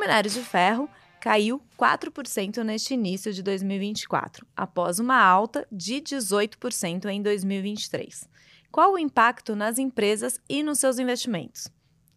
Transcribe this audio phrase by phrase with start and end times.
[0.00, 0.88] minério de ferro
[1.20, 8.26] caiu 4% neste início de 2024, após uma alta de 18% em 2023.
[8.72, 11.68] Qual o impacto nas empresas e nos seus investimentos?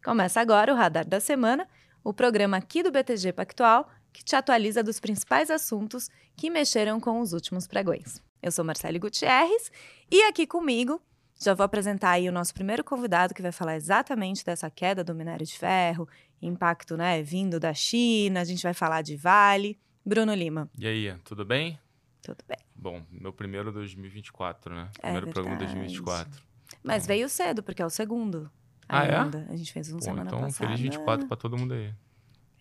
[0.04, 1.68] Começa agora o Radar da Semana,
[2.04, 7.20] o programa aqui do BTG Pactual, que te atualiza dos principais assuntos que mexeram com
[7.20, 8.22] os últimos pregões.
[8.42, 9.72] Eu sou Marcele Gutierrez
[10.10, 11.02] e aqui comigo
[11.42, 15.16] já vou apresentar aí o nosso primeiro convidado que vai falar exatamente dessa queda do
[15.16, 16.08] minério de ferro,
[16.46, 19.80] impacto, né, vindo da China, a gente vai falar de Vale.
[20.06, 20.70] Bruno Lima.
[20.78, 21.80] E aí, tudo bem?
[22.22, 22.58] Tudo bem.
[22.76, 24.90] Bom, meu primeiro 2024, né?
[24.98, 26.42] É primeiro é programa 2024.
[26.84, 28.52] Mas veio cedo, porque é o segundo.
[28.88, 29.46] Ah, ainda.
[29.50, 29.54] é?
[29.54, 30.70] A gente fez um Pô, semana então, passada.
[30.70, 31.94] Feliz 24 para todo mundo aí.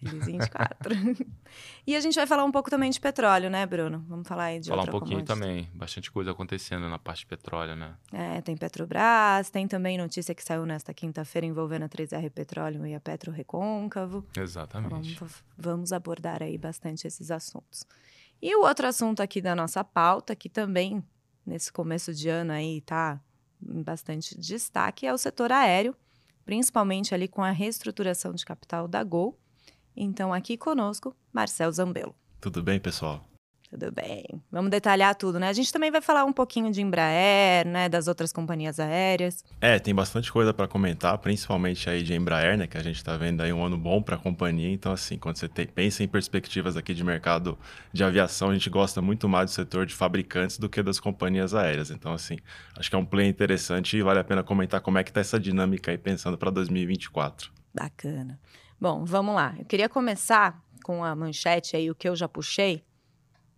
[0.03, 0.95] Feliz 24.
[1.87, 4.05] e a gente vai falar um pouco também de petróleo, né, Bruno?
[4.09, 5.69] Vamos falar aí de Falar um pouquinho também.
[5.73, 7.95] Bastante coisa acontecendo na parte de petróleo, né?
[8.13, 12.95] É, tem Petrobras, tem também notícia que saiu nesta quinta-feira envolvendo a 3R Petróleo e
[12.95, 14.27] a Petro Recôncavo.
[14.37, 15.13] Exatamente.
[15.13, 17.87] Então, vamos, vamos abordar aí bastante esses assuntos.
[18.41, 21.03] E o outro assunto aqui da nossa pauta, que também
[21.47, 23.21] nesse começo de ano aí tá
[23.65, 25.95] em bastante destaque, é o setor aéreo,
[26.45, 29.39] principalmente ali com a reestruturação de capital da Gol
[29.97, 32.15] então, aqui conosco, Marcel Zambello.
[32.41, 33.25] Tudo bem, pessoal?
[33.73, 34.27] Tudo bem.
[34.51, 35.49] Vamos detalhar tudo, né?
[35.49, 37.89] A gente também vai falar um pouquinho de Embraer, né?
[37.89, 39.43] Das outras companhias aéreas.
[39.63, 42.67] É, tem bastante coisa para comentar, principalmente aí de Embraer, né?
[42.67, 44.71] Que a gente está vendo aí um ano bom para a companhia.
[44.71, 47.59] Então, assim, quando você tem, pensa em perspectivas aqui de mercado
[47.91, 51.55] de aviação, a gente gosta muito mais do setor de fabricantes do que das companhias
[51.55, 51.91] aéreas.
[51.91, 52.37] Então, assim,
[52.77, 55.23] acho que é um play interessante e vale a pena comentar como é que está
[55.23, 57.51] essa dinâmica aí pensando para 2024.
[57.75, 58.39] Bacana.
[58.83, 59.55] Bom, vamos lá.
[59.57, 62.83] Eu queria começar com a manchete aí, o que eu já puxei,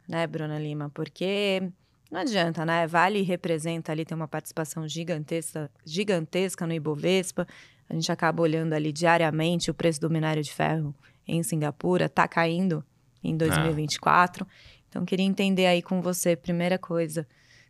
[0.06, 0.90] né, Bruna Lima?
[0.90, 1.62] Porque
[2.10, 2.86] não adianta, né?
[2.86, 7.46] Vale representa ali, tem uma participação gigantesca, gigantesca no Ibovespa.
[7.88, 10.94] A gente acaba olhando ali diariamente o preço do minério de ferro
[11.26, 12.84] em Singapura, está caindo
[13.22, 14.46] em 2024.
[14.46, 14.52] Ah.
[14.90, 17.22] Então, queria entender aí com você, primeira coisa,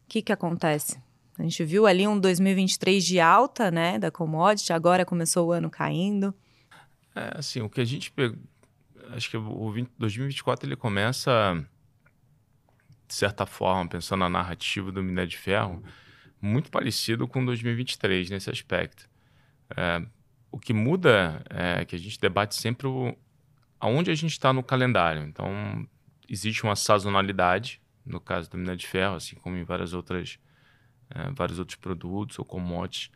[0.02, 0.98] o que, que acontece?
[1.38, 5.70] A gente viu ali um 2023 de alta, né, da commodity, agora começou o ano
[5.70, 6.34] caindo.
[7.14, 8.38] É, assim, o que a gente pegou.
[9.10, 11.64] Acho que o 20, 2024 ele começa,
[13.06, 15.82] de certa forma, pensando na narrativa do minério de ferro,
[16.40, 19.08] muito parecido com 2023 nesse aspecto.
[19.76, 20.04] É,
[20.50, 23.16] o que muda é que a gente debate sempre o,
[23.78, 25.22] aonde a gente está no calendário.
[25.22, 25.86] Então,
[26.28, 30.38] existe uma sazonalidade, no caso do minério de ferro, assim como em várias outras,
[31.10, 33.10] é, vários outros produtos ou commodities.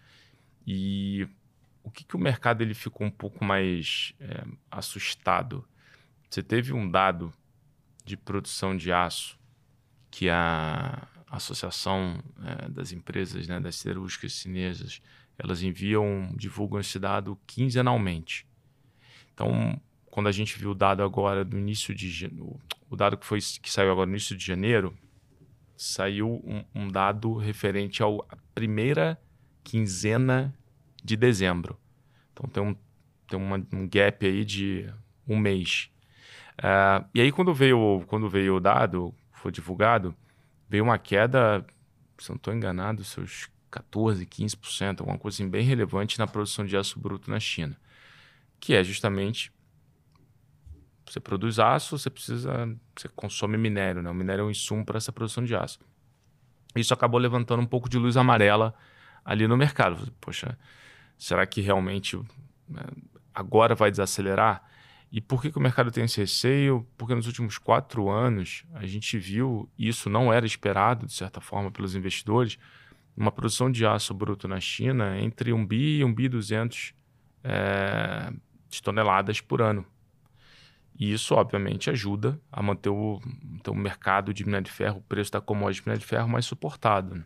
[0.66, 1.26] E
[1.82, 5.66] o que, que o mercado ele ficou um pouco mais é, assustado?
[6.28, 7.32] Você teve um dado
[8.04, 9.38] de produção de aço
[10.10, 15.00] que a Associação é, das Empresas né, das Siderúrgicas Chinesas
[15.38, 18.46] elas enviam, divulgam esse dado quinzenalmente.
[19.32, 22.28] Então, quando a gente viu o dado agora do início de
[22.90, 24.96] o dado que foi que saiu agora no início de janeiro,
[25.76, 28.06] saiu um, um dado referente à
[28.52, 29.20] primeira
[29.62, 30.52] quinzena
[31.02, 31.78] de dezembro.
[32.32, 32.76] Então tem um,
[33.28, 34.92] tem uma, um gap aí de
[35.26, 35.90] um mês.
[36.58, 40.14] Uh, e aí quando veio, quando veio o dado, foi divulgado,
[40.68, 41.64] veio uma queda,
[42.18, 46.76] se não estou enganado, seus 14, 15%, alguma coisa assim, bem relevante na produção de
[46.76, 47.76] aço bruto na China.
[48.58, 49.52] Que é justamente
[51.06, 52.50] você produz aço, você precisa,
[52.94, 54.10] você consome minério, né?
[54.10, 55.78] O minério é um insumo para essa produção de aço.
[56.76, 58.74] Isso acabou levantando um pouco de luz amarela
[59.24, 60.12] ali no mercado.
[60.20, 60.58] Poxa,
[61.18, 62.16] Será que realmente
[62.68, 62.82] né,
[63.34, 64.62] agora vai desacelerar?
[65.10, 66.86] E por que, que o mercado tem esse receio?
[66.96, 71.40] Porque nos últimos quatro anos a gente viu, e isso não era esperado, de certa
[71.40, 72.58] forma, pelos investidores,
[73.16, 76.94] uma produção de aço bruto na China entre 1 bi e 1 bi 200
[77.42, 78.32] é,
[78.68, 79.84] de toneladas por ano.
[80.98, 85.02] E isso, obviamente, ajuda a manter o, manter o mercado de minério de ferro, o
[85.02, 87.24] preço da commodity de minério de ferro mais suportado.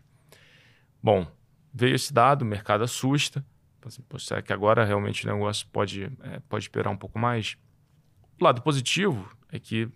[1.01, 1.27] Bom,
[1.73, 3.45] veio esse dado, o mercado assusta,
[3.87, 7.57] Assim, será que agora realmente o negócio pode, é, pode esperar um pouco mais?
[8.39, 9.89] O lado positivo é que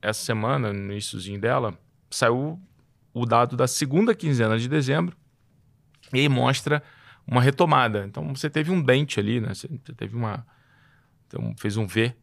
[0.00, 1.78] essa semana, no iníciozinho dela,
[2.10, 2.60] saiu
[3.12, 5.16] o dado da segunda quinzena de dezembro
[6.12, 6.82] e aí mostra
[7.26, 8.04] uma retomada.
[8.06, 9.54] Então você teve um dente ali, né?
[9.54, 10.46] Você teve uma.
[11.26, 12.14] Então, fez um V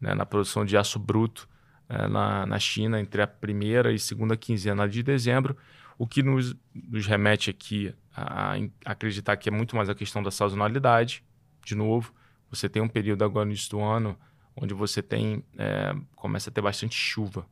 [0.00, 1.48] né, na produção de aço bruto
[1.88, 5.56] é, na, na China entre a primeira e segunda quinzena de dezembro,
[5.98, 10.30] o que nos, nos remete aqui a, acreditar que é muito mais a questão da
[10.30, 11.24] sazonalidade.
[11.64, 12.14] De novo,
[12.50, 14.16] você tem um período agora no início do ano
[14.56, 17.46] onde você tem é, começa a ter bastante chuva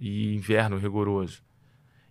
[0.00, 1.42] e inverno rigoroso.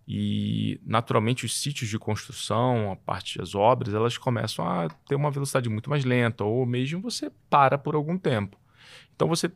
[0.08, 5.32] E naturalmente os sítios de construção, a parte das obras, elas começam a ter uma
[5.32, 8.58] velocidade muito mais lenta ou mesmo você para por algum tempo.
[9.16, 9.52] Então você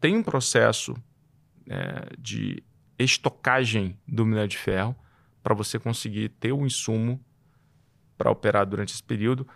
[0.00, 0.94] tem um processo
[1.68, 2.62] é, de
[2.98, 4.94] estocagem do minério de ferro
[5.44, 7.22] para você conseguir ter o insumo
[8.16, 9.46] para operar durante esse período.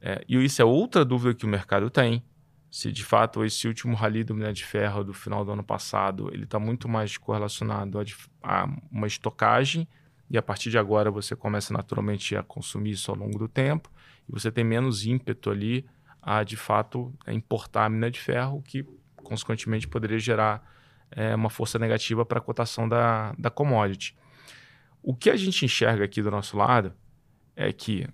[0.00, 2.24] É, e isso é outra dúvida que o mercado tem.
[2.70, 6.28] Se de fato esse último rally do minério de ferro do final do ano passado
[6.32, 8.04] ele está muito mais correlacionado a,
[8.42, 9.86] a, uma estocagem
[10.28, 13.92] e a partir de agora você começa naturalmente a consumir isso ao longo do tempo
[14.28, 15.86] e você tem menos ímpeto ali
[16.20, 18.84] a de fato importar a minério de ferro, que
[19.16, 20.66] consequentemente poderia gerar
[21.10, 24.16] é, uma força negativa para a cotação da, da commodity.
[25.06, 26.94] O que a gente enxerga aqui do nosso lado
[27.54, 28.08] é que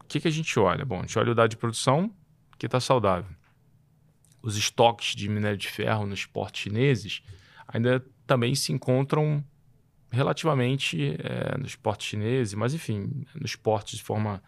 [0.00, 0.84] o que, que a gente olha?
[0.84, 2.12] Bom, a gente olha o dado de produção
[2.58, 3.30] que está saudável.
[4.42, 7.22] Os estoques de minério de ferro nos portos chineses
[7.68, 9.42] ainda também se encontram
[10.10, 14.42] relativamente é, nos portos chineses, mas enfim, nos portos de forma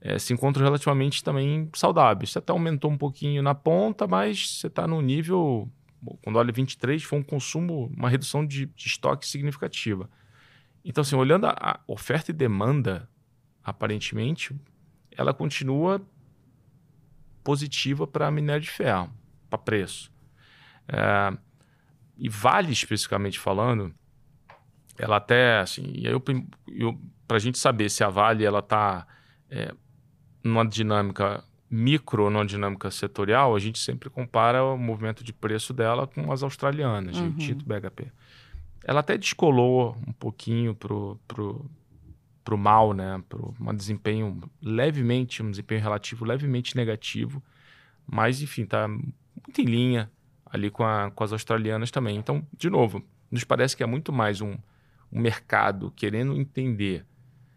[0.00, 2.30] é, se encontram relativamente também saudáveis.
[2.30, 5.68] Você até aumentou um pouquinho na ponta, mas você está no nível
[6.22, 10.08] quando olha 23, foi um consumo, uma redução de, de estoque significativa.
[10.84, 13.08] Então, assim, olhando a, oferta e demanda,
[13.62, 14.54] aparentemente,
[15.10, 16.00] ela continua
[17.42, 19.10] positiva para minério de ferro,
[19.48, 20.12] para preço.
[20.86, 21.36] É,
[22.16, 23.94] e Vale, especificamente falando,
[24.98, 26.22] ela até, assim, eu,
[26.68, 29.06] eu, para a gente saber se a Vale ela está
[29.50, 29.74] é,
[30.42, 31.42] numa dinâmica
[31.74, 36.42] micro numa dinâmica setorial, a gente sempre compara o movimento de preço dela com as
[36.42, 37.30] australianas, uhum.
[37.30, 38.12] de Tito BHP.
[38.84, 41.70] Ela até descolou um pouquinho pro, pro,
[42.44, 43.22] pro mal, né?
[43.28, 47.42] Pro um desempenho levemente, um desempenho relativo levemente negativo,
[48.06, 50.10] mas enfim, tá muito em linha
[50.44, 52.16] ali com, a, com as australianas também.
[52.16, 54.56] Então, de novo, nos parece que é muito mais um,
[55.10, 57.04] um mercado querendo entender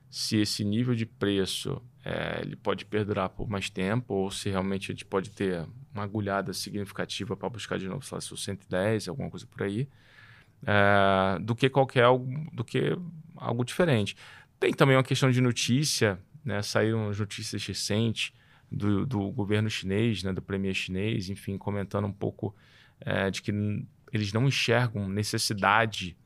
[0.10, 4.92] se esse nível de preço é, ele pode perdurar por mais tempo ou se realmente
[4.92, 9.30] a gente pode ter uma agulhada significativa para buscar de novo, sei lá, 110, alguma
[9.30, 9.88] coisa por aí,
[10.68, 12.98] é, do que qualquer algo, do que
[13.38, 14.18] algo diferente.
[14.60, 16.62] Tem também uma questão de notícia, né?
[16.62, 18.34] saíram as notícias recentes
[18.70, 20.34] do, do governo chinês, né?
[20.34, 22.54] do premier chinês, enfim, comentando um pouco
[23.00, 23.52] é, de que
[24.12, 26.18] eles não enxergam necessidade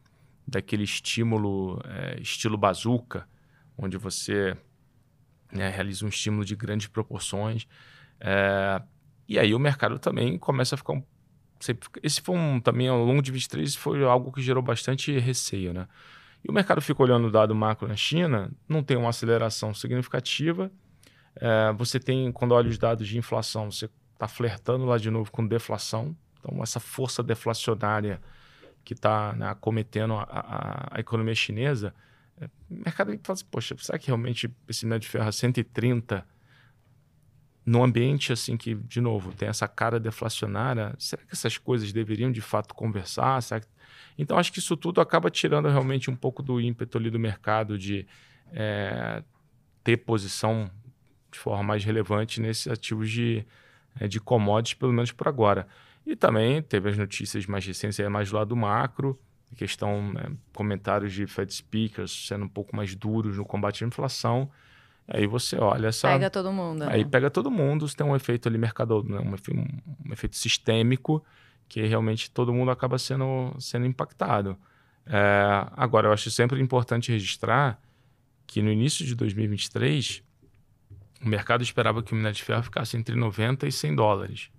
[0.47, 3.27] daquele estímulo é, estilo bazuca,
[3.77, 4.57] onde você
[5.51, 7.67] né, realiza um estímulo de grandes proporções.
[8.19, 8.81] É,
[9.27, 11.03] e aí o mercado também começa a ficar um.
[12.02, 15.88] Esse foi um, também ao longo de 23 foi algo que gerou bastante receio, né?
[16.44, 20.72] E o mercado fica olhando o dado macro na China, não tem uma aceleração significativa.
[21.36, 25.31] É, você tem, quando olha os dados de inflação, você está flertando lá de novo
[25.31, 26.16] com deflação.
[26.40, 28.19] Então, essa força deflacionária
[28.84, 31.94] que está né, acometendo a, a, a economia chinesa,
[32.69, 36.25] o mercado fala assim, poxa, será que realmente esse minério de ferro a 130
[37.66, 42.31] num ambiente assim que, de novo, tem essa cara deflacionária, será que essas coisas deveriam
[42.31, 43.42] de fato conversar?
[43.42, 43.68] Que...
[44.18, 47.78] Então, acho que isso tudo acaba tirando realmente um pouco do ímpeto ali do mercado
[47.78, 48.08] de
[48.52, 49.24] é,
[49.84, 50.69] ter posição
[51.31, 53.46] de forma mais relevante nesses ativos de,
[54.00, 55.68] é, de commodities, pelo menos por agora.
[56.06, 59.19] E também teve as notícias mais recentes, aí mais do lado macro,
[59.56, 64.50] questão, né, comentários de Fed speakers sendo um pouco mais duros no combate à inflação.
[65.13, 66.08] Aí você olha essa.
[66.08, 66.84] Pega todo mundo.
[66.84, 67.10] Aí né?
[67.10, 71.24] pega todo mundo, você tem um efeito ali mercado, né, um, um, efeito sistêmico
[71.68, 74.58] que realmente todo mundo acaba sendo, sendo impactado.
[75.06, 77.82] É, agora, eu acho sempre importante registrar
[78.48, 80.24] que no início de 2023,
[81.22, 84.50] o mercado esperava que o minério de ferro ficasse entre 90 e 100 dólares.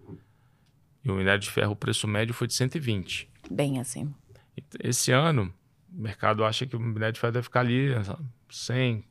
[1.03, 3.31] E o minério de ferro, o preço médio foi de 120.
[3.51, 4.15] Bem assim.
[4.79, 5.53] Esse ano,
[5.91, 7.89] o mercado acha que o minério de ferro deve ficar ali
[8.51, 9.05] 100,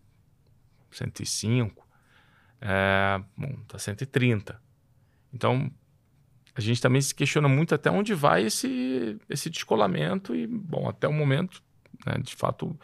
[0.91, 1.87] 105,
[2.61, 4.61] é, bom, tá 130.
[5.33, 5.71] Então,
[6.53, 11.07] a gente também se questiona muito até onde vai esse, esse descolamento e, bom, até
[11.07, 11.63] o momento,
[12.05, 12.77] né, de fato,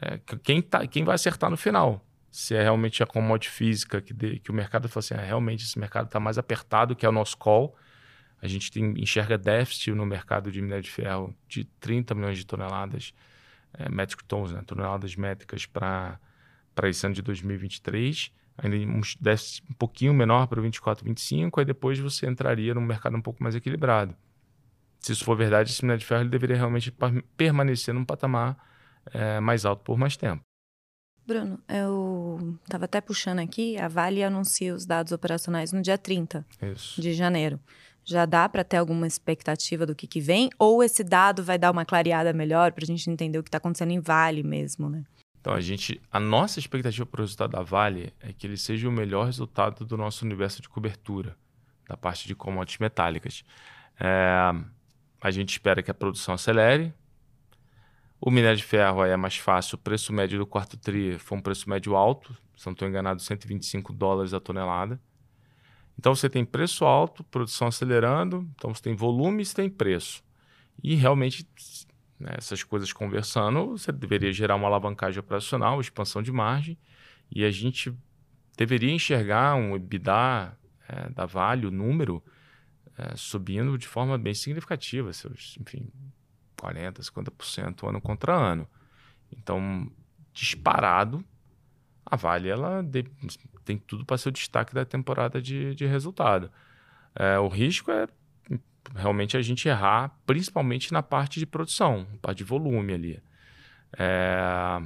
[0.00, 2.04] é, quem, tá, quem vai acertar no final?
[2.30, 5.64] Se é realmente a commodity física que, de, que o mercado fala assim, ah, realmente
[5.64, 7.76] esse mercado está mais apertado, que é o nosso call,
[8.40, 12.44] a gente tem, enxerga déficit no mercado de minério de ferro de 30 milhões de
[12.44, 13.14] toneladas,
[13.74, 16.18] é, metric tons, né, toneladas métricas para
[16.84, 18.32] esse ano de 2023.
[18.58, 23.16] Ainda um déficit um pouquinho menor para 24, 25, aí depois você entraria num mercado
[23.16, 24.14] um pouco mais equilibrado.
[25.00, 26.94] Se isso for verdade, esse minério de ferro ele deveria realmente
[27.36, 28.56] permanecer num patamar
[29.12, 30.42] é, mais alto por mais tempo.
[31.26, 36.44] Bruno, eu estava até puxando aqui, a Vale anuncia os dados operacionais no dia 30
[36.60, 37.00] Isso.
[37.00, 37.60] de janeiro.
[38.04, 40.50] Já dá para ter alguma expectativa do que, que vem?
[40.58, 43.58] Ou esse dado vai dar uma clareada melhor para a gente entender o que está
[43.58, 45.04] acontecendo em Vale mesmo, né?
[45.42, 48.88] Então, a gente, a nossa expectativa para o resultado da Vale é que ele seja
[48.88, 51.36] o melhor resultado do nosso universo de cobertura,
[51.88, 53.44] da parte de commodities metálicas.
[53.98, 54.54] É,
[55.20, 56.94] a gente espera que a produção acelere.
[58.20, 59.74] O minério de ferro é mais fácil.
[59.74, 63.20] O preço médio do quarto TRI foi um preço médio alto, se não estou enganado,
[63.20, 65.00] 125 dólares a tonelada.
[65.98, 70.22] Então você tem preço alto, produção acelerando, então você tem volume e você tem preço.
[70.80, 71.44] E realmente,
[72.22, 76.78] né, essas coisas conversando, você deveria gerar uma alavancagem operacional, expansão de margem,
[77.30, 77.92] e a gente
[78.56, 80.56] deveria enxergar um EBITDA
[80.88, 82.22] é, da Vale, o número,
[82.96, 85.90] é, subindo de forma bem significativa, seus, enfim,
[86.56, 88.68] 40%, 50% ano contra ano.
[89.32, 89.90] Então,
[90.32, 91.24] disparado,
[92.06, 93.04] a Vale ela de,
[93.64, 96.50] tem tudo para ser o destaque da temporada de, de resultado.
[97.14, 98.06] É, o risco é
[98.94, 103.22] realmente a gente errar, principalmente na parte de produção, parte de volume ali.
[103.98, 104.80] É,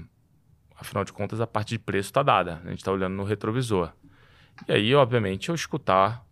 [0.77, 3.93] afinal de contas, a parte de preço está dada, a gente está olhando no retrovisor.
[4.69, 6.25] E aí, obviamente, eu escutar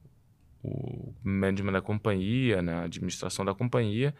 [0.63, 4.15] o management da companhia, né, a administração da companhia,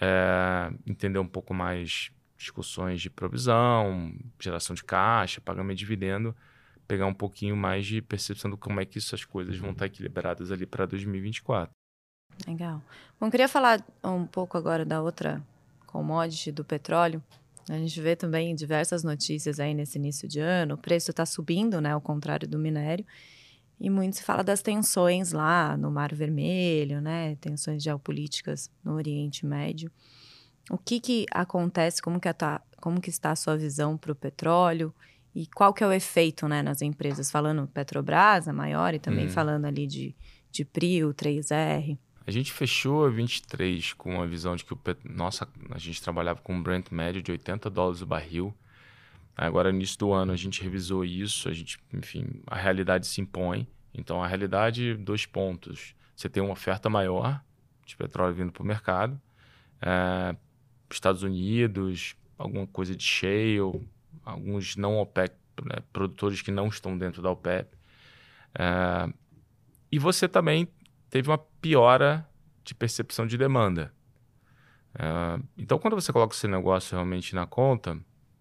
[0.00, 6.34] é, entender um pouco mais discussões de provisão, geração de caixa, pagamento de dividendo,
[6.88, 10.50] pegar um pouquinho mais de percepção do como é que essas coisas vão estar equilibradas
[10.50, 11.72] ali para 2024.
[12.46, 12.82] Legal.
[13.20, 15.42] Bom, queria falar um pouco agora da outra
[15.86, 17.22] commodity do petróleo.
[17.68, 20.74] A gente vê também diversas notícias aí nesse início de ano.
[20.74, 21.92] O preço está subindo, né?
[21.92, 23.06] Ao contrário do minério.
[23.78, 27.36] E muito se fala das tensões lá no Mar Vermelho, né?
[27.36, 29.90] Tensões geopolíticas no Oriente Médio.
[30.70, 32.00] O que, que acontece?
[32.00, 34.94] Como que, tá, como que está a sua visão para o petróleo?
[35.34, 37.30] E qual que é o efeito né, nas empresas?
[37.30, 39.30] Falando Petrobras, a maior, e também hum.
[39.30, 40.14] falando ali de,
[40.50, 41.98] de Prio, 3R.
[42.26, 45.00] A gente fechou a 23 com a visão de que o pet...
[45.04, 48.54] nossa, a gente trabalhava com um Brent médio de 80 dólares o barril.
[49.36, 53.20] Agora, no início do ano, a gente revisou isso, a gente, enfim, a realidade se
[53.20, 53.66] impõe.
[53.94, 55.94] Então, a realidade, dois pontos.
[56.14, 57.42] Você tem uma oferta maior
[57.84, 59.20] de petróleo vindo para o mercado.
[59.80, 60.36] É,
[60.90, 63.80] Estados Unidos, alguma coisa de shale,
[64.24, 67.68] alguns não OPEC, né, produtores que não estão dentro da OPEP.
[68.54, 69.12] É,
[69.90, 70.68] e você também
[71.12, 72.26] teve uma piora
[72.64, 73.92] de percepção de demanda.
[74.94, 77.92] Uh, então, quando você coloca esse negócio realmente na conta,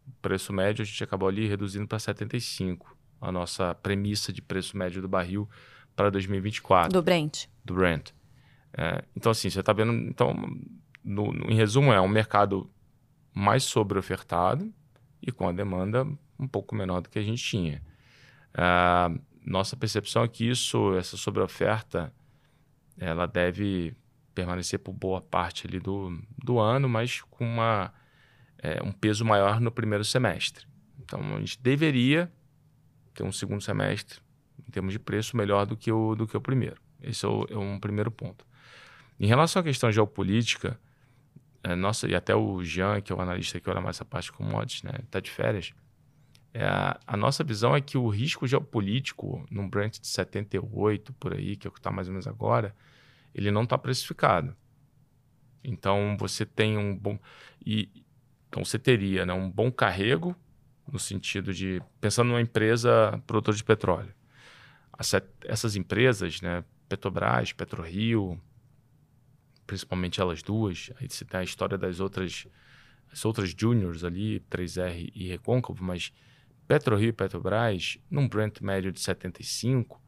[0.08, 4.78] o preço médio a gente acabou ali reduzindo para 75, a nossa premissa de preço
[4.78, 5.50] médio do barril
[5.98, 6.94] para 2024.
[6.94, 7.48] Do Brent.
[7.66, 8.12] Do Brent.
[8.12, 9.92] Uh, então, assim, você está vendo.
[9.92, 10.34] Então,
[11.04, 12.72] no, no, em resumo, é um mercado
[13.34, 14.74] mais sobre-ofertado
[15.22, 16.08] e com a demanda
[16.40, 17.82] um pouco menor do que a gente tinha.
[18.56, 22.14] Uh, nossa percepção é que isso, essa sobre-oferta,
[22.98, 23.96] ela deve
[24.34, 27.94] permanecer por boa parte ali do, do ano, mas com uma,
[28.58, 30.66] é, um peso maior no primeiro semestre.
[31.00, 32.32] Então, a gente deveria
[33.14, 34.20] ter um segundo semestre,
[34.68, 36.82] em termos de preço, melhor do que o, do que o primeiro.
[37.02, 38.46] Esse é, o, é um primeiro ponto.
[39.20, 40.80] Em relação à questão geopolítica,
[41.64, 44.32] é, nossa, e até o Jean, que é o analista que olha mais essa parte
[44.32, 45.74] commodities, né, está de férias,
[46.54, 51.56] é, a, nossa visão é que o risco geopolítico num Brent de 78 por aí,
[51.56, 52.76] que é o que está mais ou menos agora,
[53.34, 54.56] ele não está precificado.
[55.64, 57.18] Então você tem um bom
[57.66, 57.90] e
[58.50, 60.36] então você teria né, um bom carrego
[60.92, 64.14] no sentido de pensando numa empresa produtora de petróleo.
[65.46, 68.40] Essas empresas, né, Petrobras, PetroRio,
[69.66, 72.46] principalmente elas duas, aí você tem a história das outras
[73.12, 76.14] as outras juniors ali, 3R e Recôncavo, mas
[76.72, 80.02] PetroRio e Petrobras, num Brent médio de 75,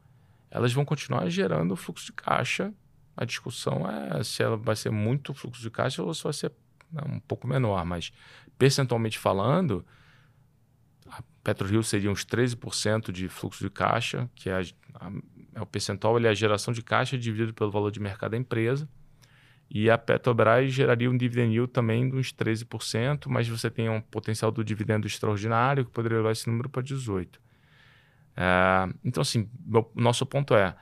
[0.50, 2.72] elas vão continuar gerando fluxo de caixa.
[3.14, 6.50] A discussão é se ela vai ser muito fluxo de caixa ou se vai ser
[6.90, 8.12] né, um pouco menor, mas
[8.56, 9.84] percentualmente falando,
[11.06, 14.60] a PetroRio seria uns 13% de fluxo de caixa, que é, a,
[14.94, 15.12] a,
[15.56, 18.38] é o percentual, ele é a geração de caixa dividido pelo valor de mercado da
[18.38, 18.88] empresa.
[19.70, 24.00] E a Petrobras geraria um dividend yield também de uns 13%, mas você tem um
[24.00, 27.38] potencial do dividendo extraordinário que poderia levar esse número para 18%.
[28.36, 29.48] É, então, assim,
[29.94, 30.76] nosso ponto é,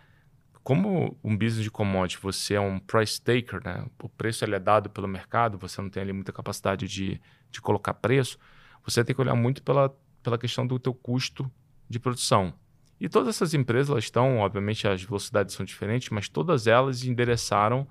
[0.63, 3.85] como um business de commodity, você é um price taker, né?
[4.01, 7.21] o preço é dado pelo mercado, você não tem ali muita capacidade de,
[7.51, 8.39] de colocar preço,
[8.85, 11.51] você tem que olhar muito pela, pela questão do teu custo
[11.89, 12.55] de produção.
[13.01, 17.87] E todas essas empresas, elas estão, obviamente as velocidades são diferentes, mas todas elas endereçaram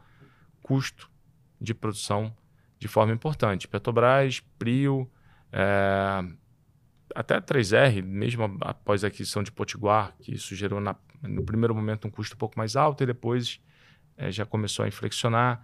[0.62, 1.10] custo
[1.60, 2.36] de produção
[2.80, 3.68] de forma importante.
[3.68, 5.10] Petrobras, Prio,
[5.52, 6.24] é,
[7.14, 12.08] até 3R, mesmo após a aquisição de Potiguar, que isso gerou na, no primeiro momento
[12.08, 13.62] um custo um pouco mais alto e depois
[14.18, 15.62] é, já começou a inflexionar.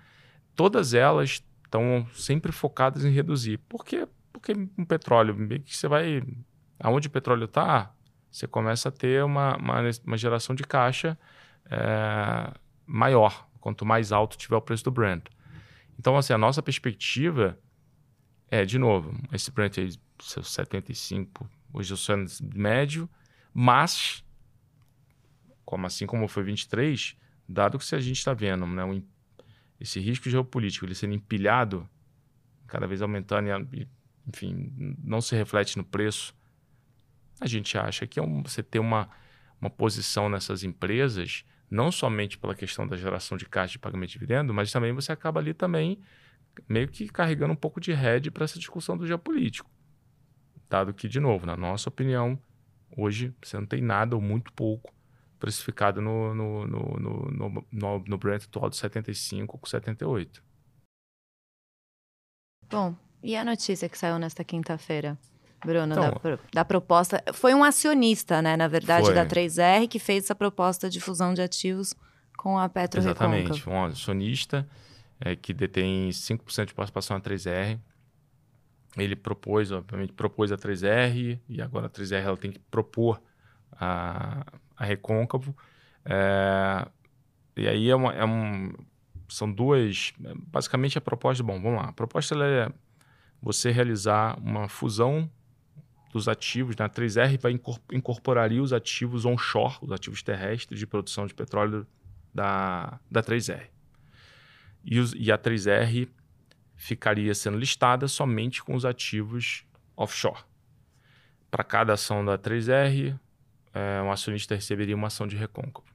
[0.55, 3.57] Todas elas estão sempre focadas em reduzir.
[3.69, 4.07] Por quê?
[4.31, 6.23] Porque um petróleo, que você vai.
[6.79, 7.91] Aonde o petróleo está,
[8.29, 11.17] você começa a ter uma, uma, uma geração de caixa
[11.69, 12.53] é,
[12.85, 15.25] maior quanto mais alto tiver o preço do Brent.
[15.99, 17.57] Então, assim, a nossa perspectiva
[18.49, 19.89] é, de novo, esse Brent aí,
[20.21, 22.15] seus 75, hoje eu sou
[22.55, 23.09] médio,
[23.53, 24.23] mas,
[25.65, 29.03] como assim como foi 23, dado que a gente está vendo né, um,
[29.79, 31.87] esse risco geopolítico ele sendo empilhado,
[32.67, 33.87] cada vez aumentando e,
[34.25, 36.33] enfim, não se reflete no preço,
[37.39, 39.09] a gente acha que é um, você ter uma,
[39.59, 44.13] uma posição nessas empresas, não somente pela questão da geração de caixa de pagamento de
[44.13, 45.99] dividendo, mas também você acaba ali também
[46.67, 49.69] meio que carregando um pouco de head para essa discussão do geopolítico.
[50.69, 52.39] Dado que, de novo, na nossa opinião,
[52.95, 54.93] hoje você não tem nada ou muito pouco
[55.39, 60.43] precificado no, no, no, no, no, no Brent atual de 75 com 78.
[62.69, 65.17] Bom, e a notícia que saiu nesta quinta-feira?
[65.65, 67.23] Bruno, então, da, da, proposta.
[67.33, 69.15] Foi um acionista, né, na verdade, foi.
[69.15, 71.95] da 3R, que fez essa proposta de fusão de ativos
[72.37, 74.67] com a Petro Exatamente, um acionista
[75.19, 77.79] é, que detém 5% de participação na 3R.
[78.95, 83.21] Ele propôs, obviamente, propôs a 3R e agora a 3R ela tem que propor
[83.71, 84.45] a,
[84.75, 85.55] a Recôncavo.
[86.05, 86.87] É,
[87.55, 88.71] e aí é, uma, é um,
[89.27, 90.13] são duas.
[90.47, 91.43] Basicamente a proposta.
[91.43, 91.89] Bom, vamos lá.
[91.89, 92.71] A proposta é
[93.41, 95.29] você realizar uma fusão
[96.11, 96.75] dos ativos.
[96.75, 96.85] Né?
[96.85, 97.59] A 3R vai
[97.91, 101.85] incorporaria os ativos onshore, os ativos terrestres de produção de petróleo
[102.33, 103.67] da, da 3R.
[104.83, 106.07] E, os, e a 3R
[106.75, 110.43] ficaria sendo listada somente com os ativos offshore.
[111.49, 113.17] Para cada ação da 3R,
[113.73, 115.87] é, um acionista receberia uma ação de recôncavo.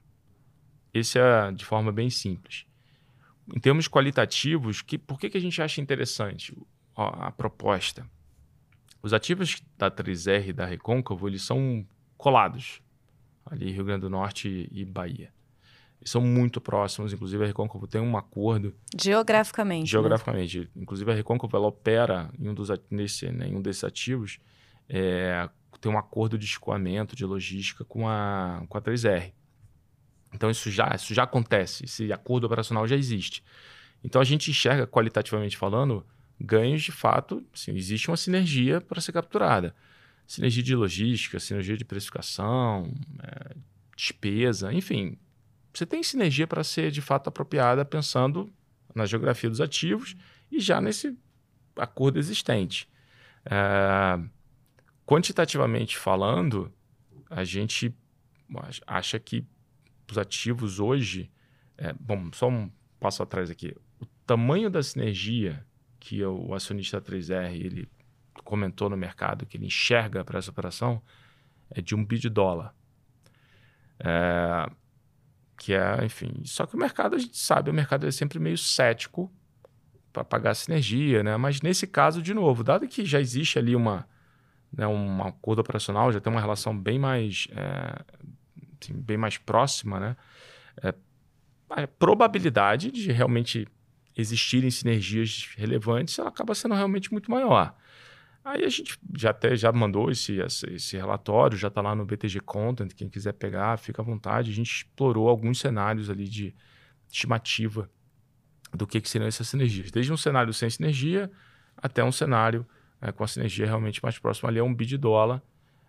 [0.93, 2.65] Esse é de forma bem simples.
[3.53, 6.55] Em termos qualitativos, que, por que, que a gente acha interessante
[6.95, 8.07] a proposta?
[9.03, 11.85] Os ativos da 3R e da Recôncavo, eles são
[12.17, 12.81] colados,
[13.45, 15.31] ali Rio Grande do Norte e Bahia
[16.05, 17.13] são muito próximos.
[17.13, 18.73] Inclusive, a Recôncavo tem um acordo.
[18.99, 19.83] Geograficamente.
[19.83, 19.87] Né?
[19.87, 20.59] Geograficamente.
[20.59, 20.67] Né?
[20.75, 24.39] Inclusive, a Recôncavo ela opera em um, dos, nesse, né, em um desses ativos,
[24.89, 29.33] é, tem um acordo de escoamento, de logística com a, com a 3R.
[30.33, 31.85] Então, isso já, isso já acontece.
[31.85, 33.43] Esse acordo operacional já existe.
[34.03, 36.05] Então, a gente enxerga, qualitativamente falando,
[36.39, 37.43] ganhos de fato.
[37.53, 39.75] Assim, existe uma sinergia para ser capturada.
[40.25, 43.55] Sinergia de logística, sinergia de precificação, é,
[43.95, 45.17] despesa, enfim,
[45.73, 48.51] você tem sinergia para ser de fato apropriada pensando
[48.93, 50.15] na geografia dos ativos
[50.51, 51.17] e já nesse
[51.75, 52.87] acordo existente.
[53.45, 54.19] É,
[55.05, 56.71] quantitativamente falando,
[57.29, 57.93] a gente
[58.85, 59.45] acha que
[60.09, 61.31] os ativos hoje.
[61.75, 63.75] É, bom, só um passo atrás aqui.
[63.99, 65.65] O tamanho da sinergia
[66.03, 67.89] que o acionista 3R ele
[68.43, 71.01] comentou no mercado, que ele enxerga para essa operação,
[71.71, 72.75] é de um bi de dólar.
[73.97, 74.69] É,
[75.57, 76.41] que é, enfim.
[76.43, 79.31] Só que o mercado, a gente sabe, o mercado é sempre meio cético
[80.11, 81.37] para pagar sinergia, né?
[81.37, 84.05] Mas nesse caso, de novo, dado que já existe ali uma,
[84.73, 88.03] né, um acordo operacional, já tem uma relação bem mais, é,
[88.81, 90.17] assim, bem mais próxima, né?
[90.81, 90.93] É,
[91.69, 93.69] a probabilidade de realmente
[94.15, 97.75] existirem sinergias relevantes, ela acaba sendo realmente muito maior.
[98.43, 102.41] Aí a gente já até já mandou esse, esse relatório, já está lá no BTG
[102.41, 104.51] Content, quem quiser pegar, fica à vontade.
[104.51, 106.53] A gente explorou alguns cenários ali de
[107.07, 107.89] estimativa
[108.73, 109.91] do que, que seriam essas sinergias.
[109.91, 111.31] Desde um cenário sem sinergia
[111.77, 112.65] até um cenário
[112.99, 115.41] é, com a sinergia realmente mais próxima ali é um bid dólar,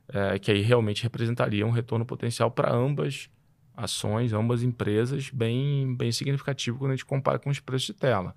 [0.08, 3.28] é, que aí realmente representaria um retorno potencial para ambas
[3.76, 8.34] ações, ambas empresas, bem, bem significativo quando a gente compara com os preços de tela.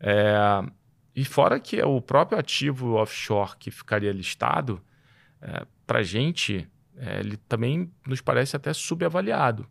[0.00, 0.34] É,
[1.14, 4.82] e fora que o próprio ativo offshore que ficaria listado,
[5.40, 9.66] é, para a gente, é, ele também nos parece até subavaliado.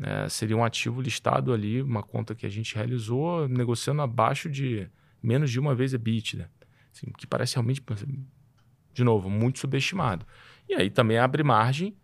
[0.00, 4.88] É, seria um ativo listado ali, uma conta que a gente realizou, negociando abaixo de
[5.22, 6.50] menos de uma vez EBITDA.
[6.92, 7.82] Assim, que parece realmente,
[8.92, 10.26] de novo, muito subestimado.
[10.68, 11.96] E aí também abre margem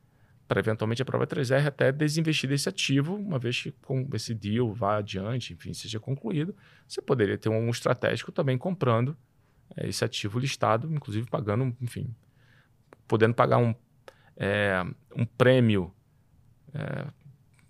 [0.50, 4.74] para eventualmente a prova 3R até desinvestir desse ativo, uma vez que com esse deal
[4.74, 6.56] vá adiante, enfim, seja concluído,
[6.88, 9.16] você poderia ter um estratégico também comprando
[9.76, 12.12] é, esse ativo listado, inclusive pagando, enfim,
[13.06, 13.72] podendo pagar um,
[14.36, 14.84] é,
[15.14, 15.94] um prêmio
[16.74, 17.06] é,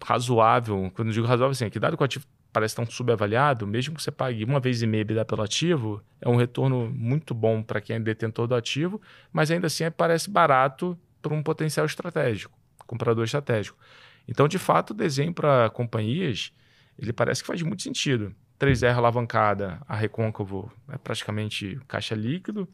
[0.02, 3.66] razoável, quando eu digo razoável, assim, é que dado que o ativo parece tão subavaliado,
[3.66, 7.34] mesmo que você pague uma vez e meia EBITDA pelo ativo, é um retorno muito
[7.34, 8.98] bom para quem é detentor do ativo,
[9.30, 12.58] mas ainda assim parece barato para um potencial estratégico
[12.90, 13.78] comprador estratégico.
[14.26, 16.52] Então, de fato, o desenho para companhias,
[16.98, 18.34] ele parece que faz muito sentido.
[18.58, 22.68] 3R alavancada, a Recôncavo é praticamente caixa líquido.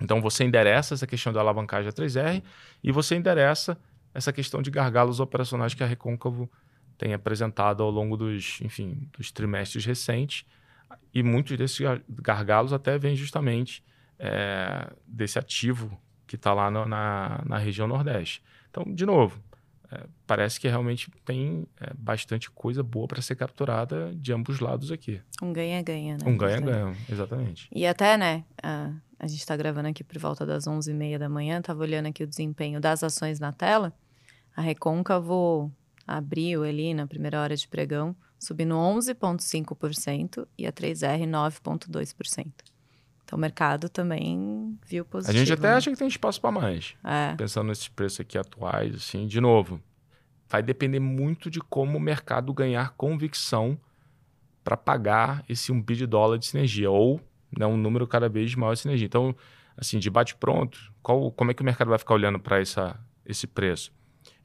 [0.00, 2.42] Então, você endereça essa questão da alavancagem da 3R
[2.82, 3.78] e você endereça
[4.14, 6.50] essa questão de gargalos operacionais que a Recôncavo
[6.96, 10.46] tem apresentado ao longo dos, enfim, dos trimestres recentes.
[11.12, 13.84] E muitos desses gargalos até vêm justamente
[14.18, 18.42] é, desse ativo que está lá no, na, na região Nordeste.
[18.74, 19.40] Então, de novo,
[19.92, 24.90] é, parece que realmente tem é, bastante coisa boa para ser capturada de ambos lados
[24.90, 25.20] aqui.
[25.40, 26.24] Um ganha-ganha, né?
[26.28, 27.68] Um ganha-ganha, exatamente.
[27.72, 31.60] E até, né, a, a gente está gravando aqui por volta das 11h30 da manhã,
[31.60, 33.92] estava olhando aqui o desempenho das ações na tela,
[34.56, 35.70] a Recôncavo
[36.04, 42.52] abriu ali na primeira hora de pregão, subindo 11,5% e a 3R 9,2%.
[43.24, 45.36] Então o mercado também viu positivo.
[45.36, 45.74] A gente até né?
[45.74, 46.94] acha que tem espaço para mais.
[47.02, 47.34] É.
[47.36, 49.80] Pensando nesses preços aqui atuais, assim, de novo,
[50.48, 53.78] vai depender muito de como o mercado ganhar convicção
[54.62, 57.20] para pagar esse um bi de dólar de sinergia ou
[57.56, 59.06] né, um número cada vez maior de sinergia.
[59.06, 59.34] Então,
[59.76, 63.46] assim, de bate pronto, qual, como é que o mercado vai ficar olhando para esse
[63.46, 63.92] preço?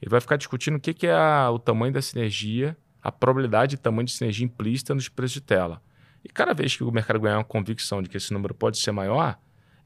[0.01, 3.71] Ele vai ficar discutindo o que, que é a, o tamanho da sinergia, a probabilidade
[3.71, 5.81] de tamanho de sinergia implícita nos preços de tela.
[6.23, 8.91] E cada vez que o mercado ganhar uma convicção de que esse número pode ser
[8.91, 9.37] maior,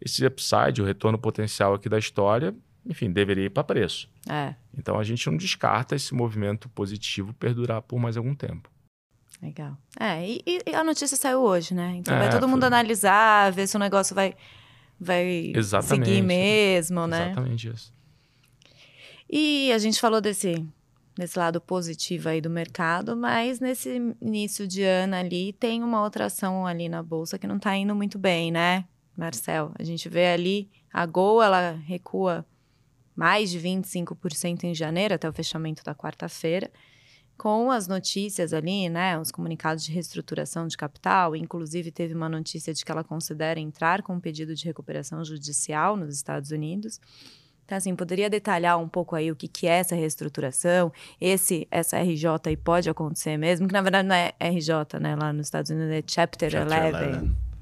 [0.02, 2.54] esse upside, o retorno potencial aqui da história,
[2.86, 4.10] enfim, deveria ir para preço.
[4.30, 8.70] É, Então a gente não descarta esse movimento positivo perdurar por mais algum tempo.
[9.42, 9.78] legal.
[10.00, 11.96] É, e, e a notícia saiu hoje, né?
[11.98, 12.68] Então vai É, todo mundo foi.
[12.68, 14.36] analisar, ver se o negócio vai,
[15.00, 16.06] vai Exatamente.
[16.10, 17.26] seguir mesmo, né?
[17.32, 17.94] Exatamente isso.
[19.30, 20.66] E a gente falou desse,
[21.16, 26.26] desse lado positivo aí do mercado, mas nesse início de ano ali tem uma outra
[26.26, 29.72] ação ali na bolsa que não tá indo muito bem, né, Marcel?
[29.78, 32.46] A gente vê ali a Gol, ela recua
[33.16, 36.72] mais de 25% em janeiro até o fechamento da quarta-feira,
[37.38, 42.74] com as notícias ali, né, os comunicados de reestruturação de capital, inclusive teve uma notícia
[42.74, 47.00] de que ela considera entrar com um pedido de recuperação judicial nos Estados Unidos.
[47.66, 51.98] Então, assim, poderia detalhar um pouco aí o que, que é essa reestruturação, esse, essa
[51.98, 55.72] RJ aí pode acontecer mesmo, que na verdade não é RJ, né, lá nos Estados
[55.72, 57.18] Unidos é Chapter, Chapter 11.
[57.18, 57.54] 11.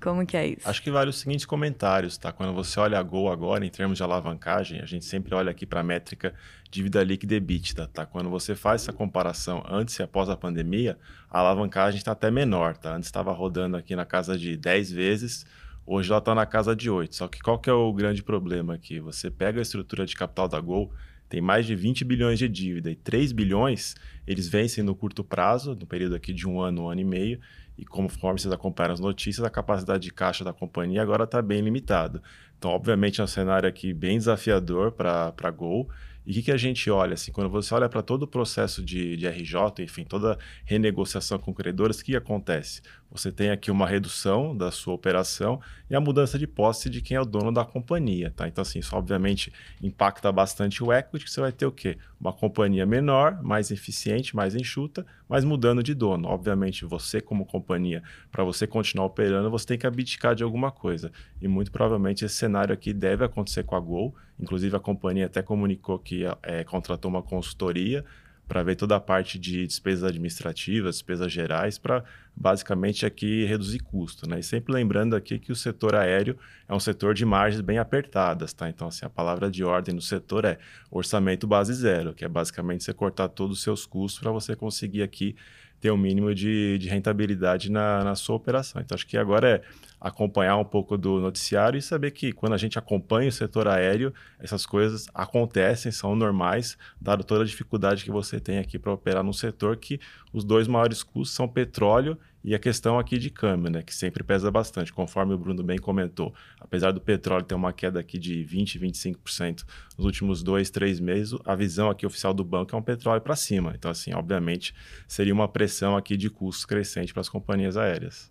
[0.00, 0.68] Como que é isso?
[0.68, 2.30] Acho que vale os seguintes comentários, tá?
[2.30, 5.66] Quando você olha a Gol agora, em termos de alavancagem, a gente sempre olha aqui
[5.66, 6.32] para a métrica
[6.70, 8.06] dívida líquida e EBITDA, tá?
[8.06, 10.96] Quando você faz essa comparação antes e após a pandemia,
[11.28, 12.94] a alavancagem está até menor, tá?
[12.94, 15.44] Antes estava rodando aqui na casa de 10 vezes,
[15.88, 17.16] hoje ela está na casa de 8.
[17.16, 19.00] Só que qual que é o grande problema aqui?
[19.00, 20.92] Você pega a estrutura de capital da Gol,
[21.28, 23.94] tem mais de 20 bilhões de dívida e 3 bilhões
[24.26, 27.40] eles vencem no curto prazo, no período aqui de um ano, um ano e meio,
[27.78, 31.60] e conforme vocês acompanham as notícias, a capacidade de caixa da companhia agora está bem
[31.60, 32.22] limitada.
[32.58, 35.88] Então, obviamente, é um cenário aqui bem desafiador para a Gol.
[36.28, 37.14] E o que, que a gente olha?
[37.14, 41.54] Assim, quando você olha para todo o processo de, de RJ, enfim, toda renegociação com
[41.54, 42.82] credores, o que acontece?
[43.10, 47.16] Você tem aqui uma redução da sua operação e a mudança de posse de quem
[47.16, 48.30] é o dono da companhia.
[48.36, 48.46] Tá?
[48.46, 49.50] Então, assim, isso obviamente
[49.82, 51.96] impacta bastante o equity, que você vai ter o quê?
[52.20, 56.28] Uma companhia menor, mais eficiente, mais enxuta, mas mudando de dono.
[56.28, 61.10] Obviamente, você como companhia, para você continuar operando, você tem que abdicar de alguma coisa.
[61.40, 64.14] E muito provavelmente esse cenário aqui deve acontecer com a Gol.
[64.40, 68.04] Inclusive, a companhia até comunicou que é, contratou uma consultoria
[68.48, 72.02] para ver toda a parte de despesas administrativas, despesas gerais, para
[72.34, 74.40] basicamente aqui reduzir custo, né?
[74.40, 78.54] E sempre lembrando aqui que o setor aéreo é um setor de margens bem apertadas,
[78.54, 78.68] tá?
[78.70, 80.58] Então, assim, a palavra de ordem no setor é
[80.90, 85.02] orçamento base zero, que é basicamente você cortar todos os seus custos para você conseguir
[85.02, 85.36] aqui
[85.80, 88.80] ter um mínimo de, de rentabilidade na, na sua operação.
[88.80, 89.62] Então, acho que agora é
[90.00, 94.12] acompanhar um pouco do noticiário e saber que quando a gente acompanha o setor aéreo,
[94.38, 99.24] essas coisas acontecem, são normais, dado toda a dificuldade que você tem aqui para operar
[99.24, 100.00] num setor que
[100.32, 102.16] os dois maiores custos são petróleo
[102.48, 105.76] e a questão aqui de câmbio, né, que sempre pesa bastante, conforme o Bruno bem
[105.76, 106.32] comentou.
[106.58, 109.64] Apesar do petróleo ter uma queda aqui de 20%, 25%
[109.98, 113.36] nos últimos dois, três meses, a visão aqui oficial do banco é um petróleo para
[113.36, 113.74] cima.
[113.76, 114.74] Então, assim, obviamente,
[115.06, 118.30] seria uma pressão aqui de custos crescente para as companhias aéreas.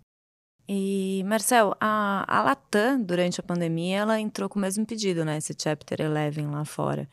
[0.68, 5.36] E, Marcel, a, a Latam, durante a pandemia, ela entrou com o mesmo pedido, né?
[5.38, 7.08] Esse Chapter 11 lá fora.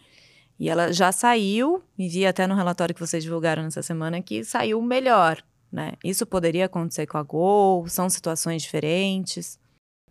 [0.60, 4.44] E ela já saiu, e vi até no relatório que vocês divulgaram nessa semana, que
[4.44, 5.44] saiu melhor,
[5.76, 5.94] né?
[6.02, 7.88] Isso poderia acontecer com a Gol?
[7.90, 9.60] São situações diferentes?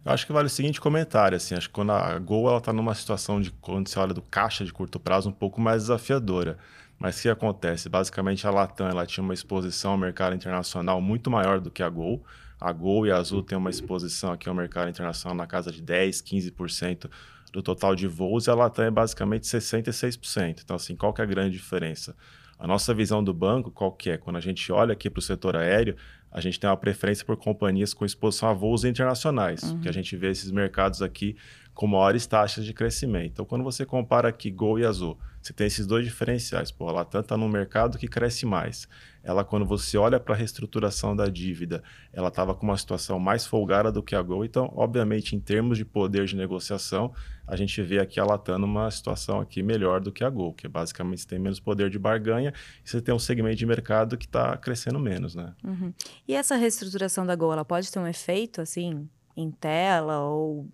[0.05, 2.71] Eu acho que vale o seguinte comentário, assim, acho que quando a Gol ela está
[2.71, 6.59] numa situação de quando você olha do caixa de curto prazo um pouco mais desafiadora.
[6.99, 7.89] Mas o que acontece?
[7.89, 11.89] Basicamente a Latam ela tinha uma exposição ao mercado internacional muito maior do que a
[11.89, 12.23] Gol.
[12.61, 15.81] A Gol e a Azul têm uma exposição aqui ao mercado internacional na casa de
[15.81, 17.11] 10, 15%
[17.51, 20.61] do total de voos e a Latam é basicamente 66%.
[20.63, 22.15] Então, assim, qual que é a grande diferença?
[22.59, 24.17] A nossa visão do banco, qual que é?
[24.17, 25.97] Quando a gente olha aqui para o setor aéreo,
[26.31, 29.81] a gente tem uma preferência por companhias com exposição a voos internacionais, uhum.
[29.81, 31.37] que a gente vê esses mercados aqui
[31.73, 33.33] com maiores taxas de crescimento.
[33.33, 36.71] Então, quando você compara aqui Gol e Azul, você tem esses dois diferenciais.
[36.71, 38.89] Pô, a Latam está num mercado que cresce mais.
[39.23, 41.83] Ela, quando você olha para a reestruturação da dívida,
[42.15, 44.43] ela estava com uma situação mais folgada do que a Gol.
[44.43, 47.13] Então, obviamente, em termos de poder de negociação,
[47.47, 50.67] a gente vê aqui a Latam numa situação aqui melhor do que a Gol, que
[50.67, 54.25] basicamente você tem menos poder de barganha e você tem um segmento de mercado que
[54.25, 55.53] está crescendo menos, né?
[55.63, 55.93] Uhum.
[56.27, 60.71] E essa reestruturação da Gol, ela pode ter um efeito, assim, em tela ou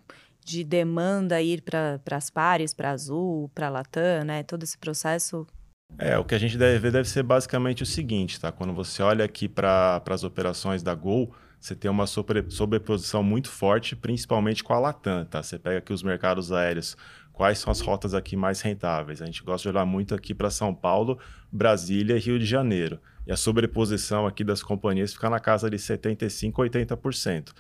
[0.50, 4.42] de demanda ir para as pares, para Azul, para Latam, né?
[4.42, 5.46] Todo esse processo.
[5.98, 8.50] É, o que a gente deve ver deve ser basicamente o seguinte, tá?
[8.50, 13.48] Quando você olha aqui para as operações da Gol, você tem uma sobre, sobreposição muito
[13.48, 15.42] forte, principalmente com a Latam, tá?
[15.42, 16.96] Você pega aqui os mercados aéreos,
[17.32, 19.20] quais são as rotas aqui mais rentáveis?
[19.20, 21.18] A gente gosta de olhar muito aqui para São Paulo,
[21.52, 23.00] Brasília e Rio de Janeiro.
[23.26, 27.52] E a sobreposição aqui das companhias fica na casa de 75, 80%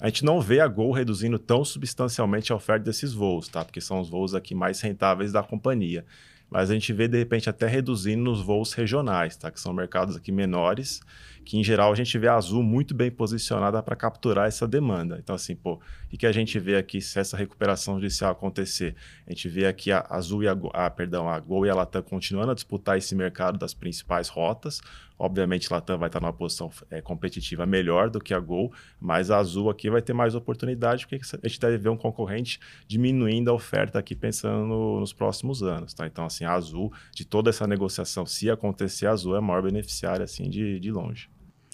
[0.00, 3.64] a gente não vê a Gol reduzindo tão substancialmente a oferta desses voos, tá?
[3.64, 6.04] Porque são os voos aqui mais rentáveis da companhia.
[6.50, 9.50] Mas a gente vê, de repente, até reduzindo nos voos regionais, tá?
[9.50, 11.00] Que são mercados aqui menores,
[11.44, 15.18] que em geral a gente vê a Azul muito bem posicionada para capturar essa demanda.
[15.22, 15.80] Então, assim, pô,
[16.12, 18.94] o que a gente vê aqui se essa recuperação judicial acontecer?
[19.26, 22.02] A gente vê aqui a Azul e a, a perdão, a Gol e a Latam
[22.02, 24.80] continuando a disputar esse mercado das principais rotas.
[25.18, 29.30] Obviamente, a Latam vai estar numa posição é, competitiva melhor do que a Gol, mas
[29.30, 33.50] a Azul aqui vai ter mais oportunidade, porque a gente deve ver um concorrente diminuindo
[33.50, 36.06] a oferta aqui pensando no, nos próximos anos, tá?
[36.06, 39.62] Então, assim, a Azul, de toda essa negociação, se acontecer, a Azul é a maior
[39.62, 41.28] beneficiária, assim, de, de longe.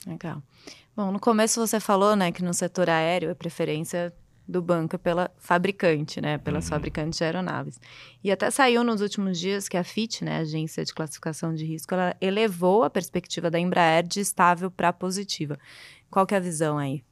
[0.06, 0.42] Legal.
[0.96, 4.12] Bom, no começo você falou, né, que no setor aéreo a preferência
[4.46, 6.70] do banco é pela fabricante, né, pelas uhum.
[6.70, 7.80] fabricantes de aeronaves.
[8.22, 11.64] E até saiu nos últimos dias que a FIT, né, a agência de classificação de
[11.64, 15.58] risco, ela elevou a perspectiva da Embraer de estável para positiva.
[16.10, 17.04] Qual que é a visão aí?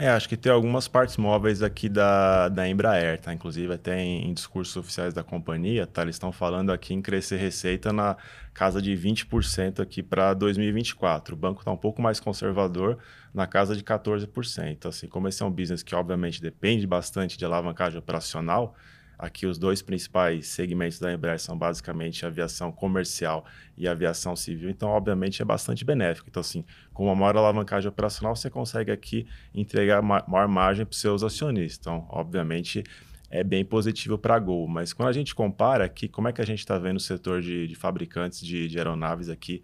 [0.00, 3.34] É, acho que tem algumas partes móveis aqui da, da Embraer, tá?
[3.34, 6.02] Inclusive, até em, em discursos oficiais da companhia, tá?
[6.02, 8.16] Eles estão falando aqui em crescer receita na
[8.54, 11.34] casa de 20% aqui para 2024.
[11.34, 12.98] O banco está um pouco mais conservador,
[13.34, 14.86] na casa de 14%.
[14.86, 18.76] Assim, como esse é um business que, obviamente, depende bastante de alavancagem operacional,
[19.18, 23.44] Aqui os dois principais segmentos da Embraer são basicamente aviação comercial
[23.76, 26.28] e aviação civil, então obviamente é bastante benéfico.
[26.28, 31.00] Então assim, com uma maior alavancagem operacional, você consegue aqui entregar maior margem para os
[31.00, 31.78] seus acionistas.
[31.80, 32.84] Então, obviamente
[33.30, 34.66] é bem positivo para a Gol.
[34.66, 37.40] Mas quando a gente compara aqui, como é que a gente está vendo o setor
[37.40, 39.62] de, de fabricantes de, de, aeronaves aqui,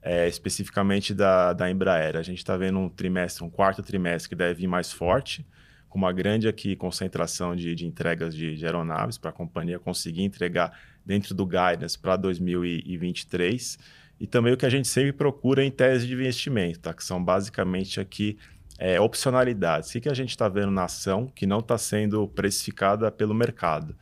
[0.00, 2.16] é, especificamente da, da Embraer?
[2.16, 5.46] A gente está vendo um trimestre, um quarto trimestre que deve vir mais forte,
[5.92, 10.22] com uma grande aqui concentração de, de entregas de, de aeronaves para a companhia conseguir
[10.22, 10.72] entregar
[11.04, 13.78] dentro do guidance para 2023
[14.18, 16.94] e também o que a gente sempre procura em tese de investimento, tá?
[16.94, 18.38] que são basicamente aqui
[18.78, 19.90] é, opcionalidades.
[19.90, 23.34] O que, que a gente está vendo na ação que não está sendo precificada pelo
[23.34, 23.94] mercado?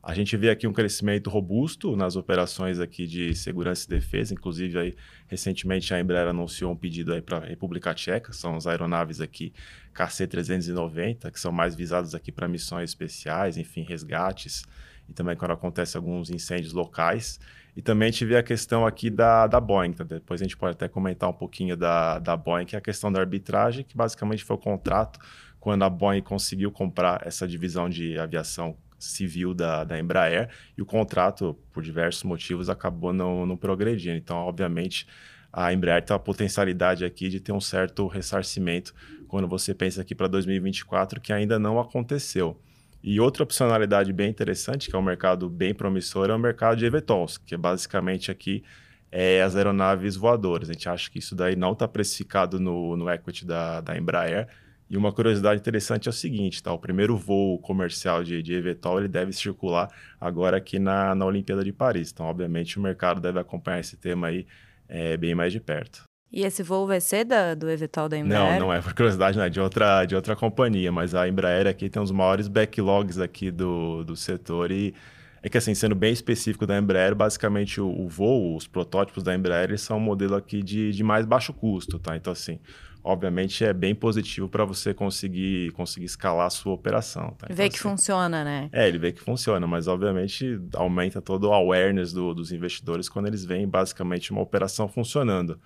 [0.00, 4.78] A gente vê aqui um crescimento robusto nas operações aqui de segurança e defesa, inclusive
[4.78, 4.94] aí
[5.26, 9.52] recentemente a Embraer anunciou um pedido aí para a República Tcheca, são as aeronaves aqui
[9.94, 14.64] KC-390, que são mais visadas aqui para missões especiais, enfim, resgates,
[15.08, 17.38] e também quando acontece alguns incêndios locais.
[17.74, 20.04] E também vê a questão aqui da, da Boeing, tá?
[20.04, 23.10] depois a gente pode até comentar um pouquinho da, da Boeing, que é a questão
[23.10, 25.18] da arbitragem, que basicamente foi o contrato
[25.58, 30.86] quando a Boeing conseguiu comprar essa divisão de aviação civil da, da Embraer e o
[30.86, 34.16] contrato, por diversos motivos, acabou não, não progredindo.
[34.16, 35.06] Então, obviamente,
[35.52, 38.94] a Embraer tem a potencialidade aqui de ter um certo ressarcimento
[39.28, 42.58] quando você pensa aqui para 2024, que ainda não aconteceu.
[43.02, 46.86] E outra opcionalidade bem interessante, que é um mercado bem promissor, é o mercado de
[46.86, 48.62] eVTOLs, que é basicamente aqui
[49.10, 50.70] é, as aeronaves voadoras.
[50.70, 54.48] A gente acha que isso daí não está precificado no, no equity da, da Embraer,
[54.92, 56.70] e uma curiosidade interessante é o seguinte, tá?
[56.70, 59.88] O primeiro voo comercial de, de eVTOL, ele deve circular
[60.20, 62.12] agora aqui na, na Olimpíada de Paris.
[62.12, 64.46] Então, obviamente, o mercado deve acompanhar esse tema aí
[64.92, 66.04] é, bem mais de perto.
[66.30, 68.58] E esse voo vai ser da, do eVTOL da Embraer?
[68.58, 71.66] Não, não é por curiosidade, não é de outra, de outra companhia, mas a Embraer
[71.66, 74.94] aqui tem os maiores backlogs aqui do, do setor e
[75.42, 79.34] é que assim, sendo bem específico da Embraer, basicamente o, o voo, os protótipos da
[79.34, 82.16] Embraer são um modelo aqui de, de mais baixo custo, tá?
[82.16, 82.58] Então assim,
[83.04, 87.34] obviamente é bem positivo para você conseguir conseguir escalar a sua operação.
[87.38, 87.46] Tá?
[87.46, 88.68] Então, vê que assim, funciona, né?
[88.72, 93.26] É, ele vê que funciona, mas obviamente aumenta todo o awareness do, dos investidores quando
[93.26, 95.58] eles veem basicamente uma operação funcionando.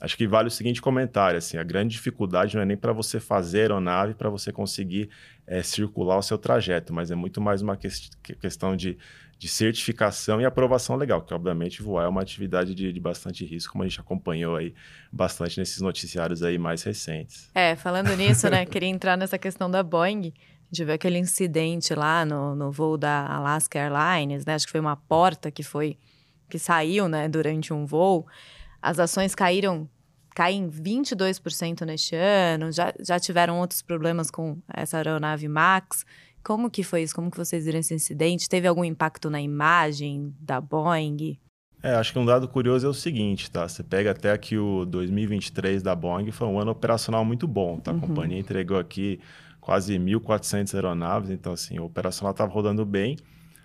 [0.00, 3.20] Acho que vale o seguinte comentário, assim, a grande dificuldade não é nem para você
[3.20, 5.08] fazer a aeronave, para você conseguir
[5.46, 7.88] é, circular o seu trajeto, mas é muito mais uma que
[8.40, 8.98] questão de
[9.38, 13.72] de certificação e aprovação legal, que obviamente voar é uma atividade de, de, bastante risco,
[13.72, 14.74] como a gente acompanhou aí
[15.12, 17.50] bastante nesses noticiários aí mais recentes.
[17.54, 21.94] É, falando nisso, né, queria entrar nessa questão da Boeing, a gente viu aquele incidente
[21.94, 25.98] lá no, no voo da Alaska Airlines, né, acho que foi uma porta que foi
[26.48, 28.26] que saiu, né, durante um voo,
[28.80, 29.88] as ações caíram
[30.34, 36.04] caem 22% neste ano, já, já tiveram outros problemas com essa aeronave MAX.
[36.44, 37.14] Como que foi isso?
[37.14, 38.48] Como que vocês viram esse incidente?
[38.48, 41.38] Teve algum impacto na imagem da Boeing?
[41.82, 43.66] É, acho que um dado curioso é o seguinte, tá?
[43.66, 47.90] Você pega até aqui o 2023 da Boeing, foi um ano operacional muito bom, tá?
[47.90, 48.00] A uhum.
[48.00, 49.18] companhia entregou aqui
[49.60, 53.16] quase 1.400 aeronaves, então assim, o operacional estava rodando bem.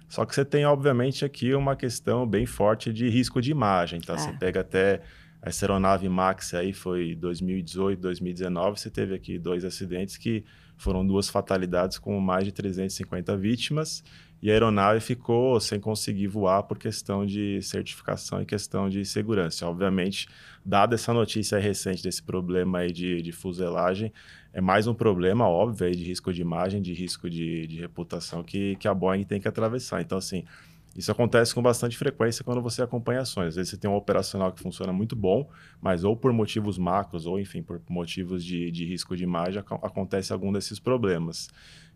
[0.08, 4.13] Só que você tem, obviamente, aqui uma questão bem forte de risco de imagem, tá?
[4.13, 4.18] É.
[4.18, 5.02] Você pega até
[5.42, 10.44] essa aeronave Max aí foi 2018, 2019, você teve aqui dois acidentes que
[10.80, 14.02] foram duas fatalidades com mais de 350 vítimas
[14.42, 19.68] e a aeronave ficou sem conseguir voar por questão de certificação e questão de segurança.
[19.68, 20.30] Obviamente,
[20.65, 24.13] dada essa notícia recente desse problema aí de, de fuselagem,
[24.54, 28.42] é mais um problema óbvio aí de risco de imagem, de risco de, de reputação
[28.42, 30.02] que, que a Boeing tem que atravessar.
[30.02, 30.46] Então, assim,
[30.95, 33.49] isso acontece com bastante frequência quando você acompanha ações.
[33.49, 35.49] Às vezes você tem um operacional que funciona muito bom,
[35.82, 40.34] mas ou por motivos macros, ou enfim, por motivos de, de risco de imagem, acontece
[40.34, 41.49] algum desses problemas.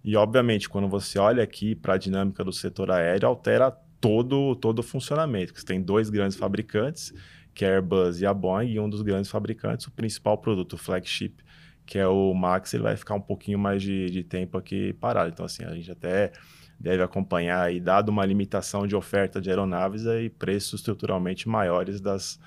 [0.03, 4.79] E, obviamente, quando você olha aqui para a dinâmica do setor aéreo, altera todo, todo
[4.79, 5.57] o funcionamento.
[5.57, 7.13] Você tem dois grandes fabricantes,
[7.53, 10.73] que é a Airbus e a Boeing, e um dos grandes fabricantes, o principal produto,
[10.73, 11.35] o flagship,
[11.85, 15.29] que é o Max, ele vai ficar um pouquinho mais de, de tempo aqui parado.
[15.29, 16.31] Então, assim, a gente até
[16.79, 22.39] deve acompanhar, e dado uma limitação de oferta de aeronaves, aí, preços estruturalmente maiores das,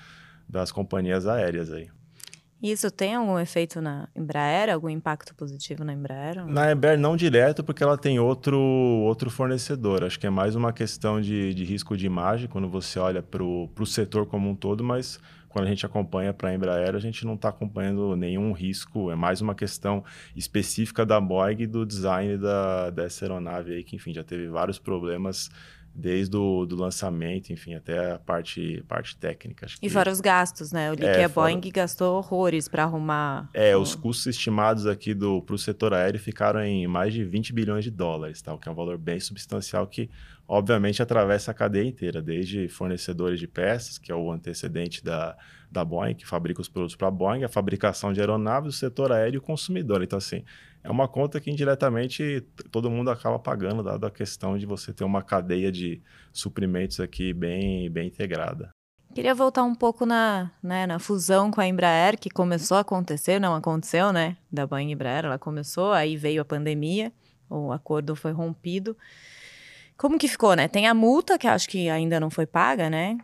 [0.47, 1.71] das companhias aéreas.
[1.71, 1.89] Aí.
[2.61, 6.43] Isso tem algum efeito na Embraer, algum impacto positivo na Embraer?
[6.45, 10.03] Na Embraer não direto, porque ela tem outro, outro fornecedor.
[10.03, 13.43] Acho que é mais uma questão de, de risco de imagem quando você olha para
[13.43, 15.19] o setor como um todo, mas
[15.57, 19.09] quando a gente acompanha para a Embraer, a gente não está acompanhando nenhum risco.
[19.09, 20.03] É mais uma questão
[20.35, 24.77] específica da Boeing e do design da, dessa aeronave aí, que enfim já teve vários
[24.77, 25.49] problemas
[25.95, 29.65] desde o do lançamento, enfim, até a parte, parte técnica.
[29.81, 30.89] E fora os gastos, né?
[30.89, 31.51] Eu li é, que a fora...
[31.51, 33.49] Boeing gastou horrores para arrumar.
[33.51, 33.81] É, o...
[33.81, 37.89] os custos estimados aqui para o setor aéreo ficaram em mais de 20 bilhões de
[37.89, 38.53] dólares, tá?
[38.53, 40.07] o que é um valor bem substancial que,
[40.47, 45.37] obviamente, atravessa a cadeia inteira, desde fornecedores de peças, que é o antecedente da,
[45.69, 49.11] da Boeing, que fabrica os produtos para a Boeing, a fabricação de aeronaves, o setor
[49.11, 50.01] aéreo e o consumidor.
[50.01, 50.43] Então, assim,
[50.83, 55.03] é uma conta que indiretamente todo mundo acaba pagando, dada a questão de você ter
[55.03, 58.69] uma cadeia de suprimentos aqui bem, bem integrada.
[59.13, 63.39] Queria voltar um pouco na, né, na fusão com a Embraer, que começou a acontecer,
[63.39, 64.37] não aconteceu, né?
[64.51, 67.11] Da Boeing Embraer, ela começou, aí veio a pandemia,
[67.49, 68.95] o acordo foi rompido.
[69.97, 70.67] Como que ficou, né?
[70.67, 73.17] Tem a multa, que acho que ainda não foi paga, né?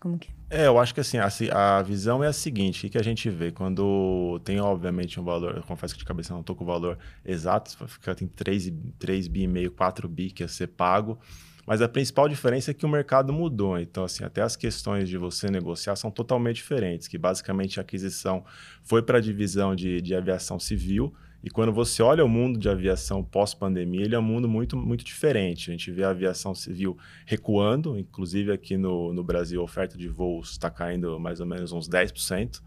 [0.00, 0.30] Como que...
[0.50, 3.30] É, eu acho que assim, a, a visão é a seguinte, o que a gente
[3.30, 6.66] vê quando tem obviamente um valor, eu confesso que de cabeça não estou com o
[6.66, 11.18] valor exato, ficar tem 3, 3 bi e meio, 4 bi que ia ser pago,
[11.66, 13.78] mas a principal diferença é que o mercado mudou.
[13.78, 18.44] Então, assim, até as questões de você negociar são totalmente diferentes, que basicamente a aquisição
[18.82, 22.68] foi para a divisão de, de aviação civil, e quando você olha o mundo de
[22.68, 25.70] aviação pós-pandemia, ele é um mundo muito, muito diferente.
[25.70, 30.08] A gente vê a aviação civil recuando, inclusive aqui no, no Brasil a oferta de
[30.08, 32.62] voos está caindo mais ou menos uns 10%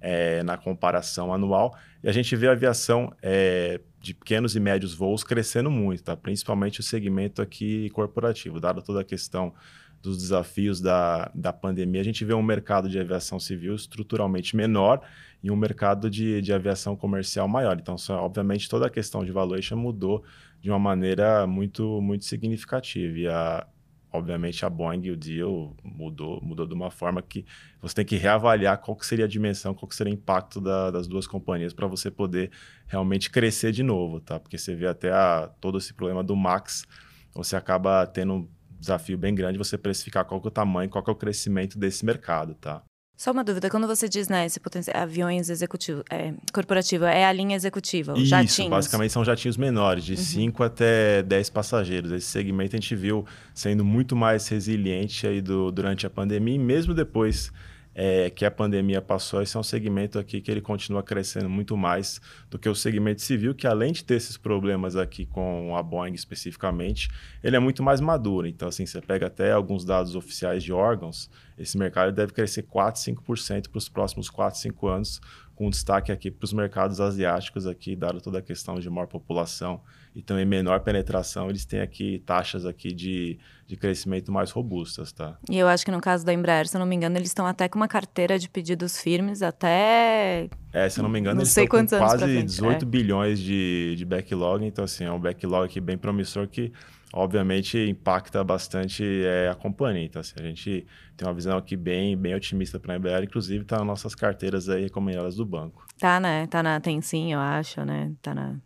[0.00, 1.76] é, na comparação anual.
[2.04, 6.16] E a gente vê a aviação é, de pequenos e médios voos crescendo muito, tá?
[6.16, 9.52] principalmente o segmento aqui corporativo, dado toda a questão
[10.00, 15.02] dos desafios da, da pandemia, a gente vê um mercado de aviação civil estruturalmente menor
[15.42, 17.78] e um mercado de, de aviação comercial maior.
[17.78, 20.22] Então, só, obviamente, toda a questão de valuation mudou
[20.60, 23.18] de uma maneira muito, muito significativa.
[23.18, 23.66] E, a,
[24.12, 27.44] obviamente, a Boeing, o deal mudou, mudou de uma forma que
[27.80, 30.90] você tem que reavaliar qual que seria a dimensão, qual que seria o impacto da,
[30.90, 32.50] das duas companhias para você poder
[32.86, 34.38] realmente crescer de novo, tá?
[34.38, 36.84] Porque você vê até a, todo esse problema do MAX,
[37.32, 38.48] você acaba tendo
[38.78, 41.78] desafio bem grande você precificar qual que é o tamanho, qual que é o crescimento
[41.78, 42.82] desse mercado, tá?
[43.20, 47.30] Só uma dúvida, quando você diz, né, esse potencial, aviões executivos, é, corporativo, é a
[47.30, 48.70] linha executiva, os Isso, jatinhos?
[48.70, 50.66] basicamente são jatinhos menores, de 5 uhum.
[50.66, 52.12] até 10 passageiros.
[52.12, 56.58] Esse segmento a gente viu sendo muito mais resiliente aí do, durante a pandemia e
[56.58, 57.52] mesmo depois
[57.94, 61.76] é, que a pandemia passou, esse é um segmento aqui que ele continua crescendo muito
[61.76, 65.82] mais do que o segmento civil, que além de ter esses problemas aqui com a
[65.82, 67.08] Boeing especificamente,
[67.42, 68.46] ele é muito mais maduro.
[68.46, 71.28] Então, assim, você pega até alguns dados oficiais de órgãos,
[71.58, 75.20] esse mercado deve crescer 4, 5% para os próximos 4, 5 anos,
[75.54, 79.82] com destaque aqui para os mercados asiáticos aqui, dado toda a questão de maior população
[80.14, 85.38] e também menor penetração, eles têm aqui taxas aqui de, de crescimento mais robustas, tá?
[85.48, 87.46] E eu acho que no caso da Embraer, se eu não me engano, eles estão
[87.46, 90.48] até com uma carteira de pedidos firmes até...
[90.72, 92.88] É, se eu não me engano, não eles estão com quase 18 é.
[92.88, 96.72] bilhões de, de backlog, então assim, é um backlog aqui bem promissor que
[97.12, 100.04] obviamente impacta bastante é, a companhia.
[100.04, 100.86] Então, assim, a gente
[101.16, 104.68] tem uma visão aqui bem, bem otimista para a Embraer, inclusive está nas nossas carteiras
[104.68, 105.84] aí recomendadas do banco.
[105.98, 106.46] Tá, né?
[106.46, 108.12] Tá na, tem sim, eu acho, né?
[108.22, 108.56] Tá na.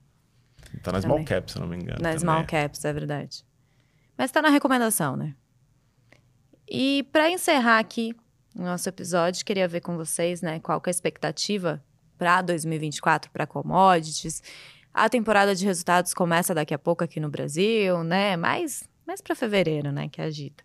[0.83, 1.99] Tá na Small Caps, se não me engano.
[2.01, 2.19] Na também.
[2.19, 3.45] Small Caps, é verdade.
[4.17, 5.35] Mas tá na recomendação, né?
[6.69, 8.15] E para encerrar aqui
[8.57, 11.83] o nosso episódio, queria ver com vocês, né, qual que é a expectativa
[12.17, 14.43] para 2024 para commodities.
[14.93, 18.37] A temporada de resultados começa daqui a pouco aqui no Brasil, né?
[18.37, 20.09] Mais, mais para fevereiro, né?
[20.09, 20.63] Que agita.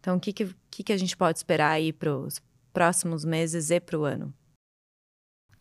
[0.00, 2.40] Então, o que, que, que a gente pode esperar aí para os
[2.72, 4.32] próximos meses e para o ano?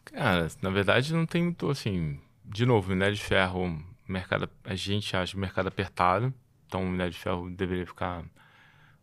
[0.06, 2.20] Cara, na verdade não tem muito assim.
[2.48, 6.34] De novo, minério de ferro, mercado, a gente acha o mercado apertado,
[6.66, 8.24] então o minério de ferro deveria ficar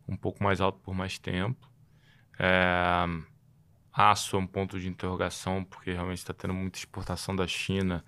[0.07, 1.69] um pouco mais alto por mais tempo.
[2.39, 3.05] É,
[3.91, 8.03] aço é um ponto de interrogação, porque realmente está tendo muita exportação da China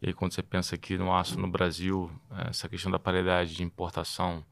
[0.00, 2.10] e aí, quando você pensa aqui no aço no Brasil,
[2.48, 4.44] essa questão da paridade de importação,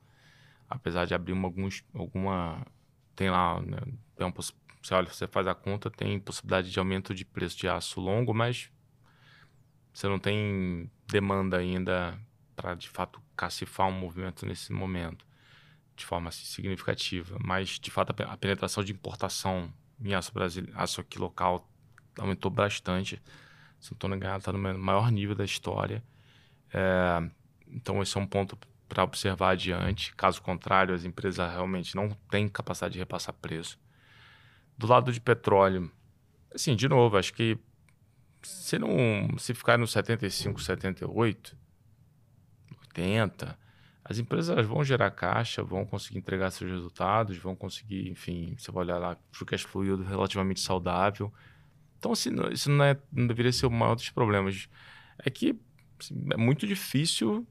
[0.68, 2.66] apesar de abrir uma, alguns, alguma.
[3.14, 3.60] Tem lá.
[3.60, 3.78] Né,
[4.16, 4.52] tem um, você
[4.94, 8.70] olha, você faz a conta, tem possibilidade de aumento de preço de aço longo, mas
[9.96, 12.18] você não tem demanda ainda
[12.54, 15.26] para de fato cacifar um movimento nesse momento
[15.96, 17.38] de forma assim, significativa.
[17.42, 21.66] Mas de fato a penetração de importação em aço brasileiro, aço aqui local
[22.18, 23.22] aumentou bastante
[23.80, 26.02] estou enganado, está no maior nível da história.
[26.74, 27.30] É,
[27.68, 30.14] então, esse é um ponto para observar adiante.
[30.14, 33.78] Caso contrário, as empresas realmente não têm capacidade de repassar preço.
[34.76, 35.90] Do lado de petróleo,
[36.54, 37.58] assim, de novo, acho que
[38.46, 41.56] se não se ficar no 75, 78,
[42.80, 43.58] 80,
[44.04, 48.84] as empresas vão gerar caixa, vão conseguir entregar seus resultados, vão conseguir, enfim, você vai
[48.84, 51.32] olhar lá, o cash fluido relativamente saudável,
[51.98, 54.68] então, assim, isso não, é, não deveria ser o maior dos problemas.
[55.18, 55.58] É que
[55.98, 57.46] assim, é muito difícil,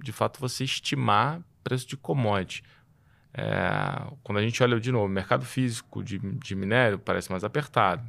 [0.00, 2.62] de fato, você estimar preço de commodity.
[3.34, 8.06] É, quando a gente olha de novo, mercado físico de, de minério parece mais apertado.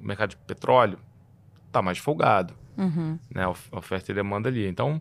[0.00, 0.98] O mercado de petróleo
[1.66, 2.54] está mais folgado.
[2.76, 3.18] Uhum.
[3.34, 3.44] Né?
[3.44, 4.66] A oferta e demanda ali.
[4.66, 5.00] Então,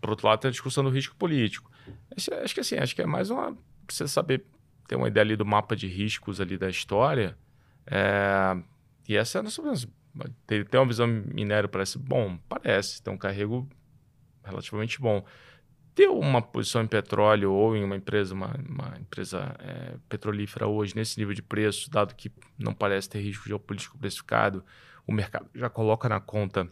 [0.00, 1.70] por outro lado, tem a discussão do risco político.
[2.16, 3.56] Acho, acho que assim, acho que é mais uma.
[3.86, 4.44] Precisa saber
[4.86, 7.36] ter uma ideia ali do mapa de riscos ali da história.
[7.86, 8.56] É,
[9.08, 9.90] e essa é a nossa visão.
[10.46, 12.38] Tem, tem uma visão minério, parece bom?
[12.48, 13.68] Parece, tem um carrego
[14.44, 15.24] relativamente bom.
[15.98, 20.94] Ter uma posição em petróleo ou em uma empresa, uma, uma empresa é, petrolífera hoje
[20.94, 24.64] nesse nível de preço, dado que não parece ter risco geopolítico precificado,
[25.04, 26.70] o mercado já coloca na conta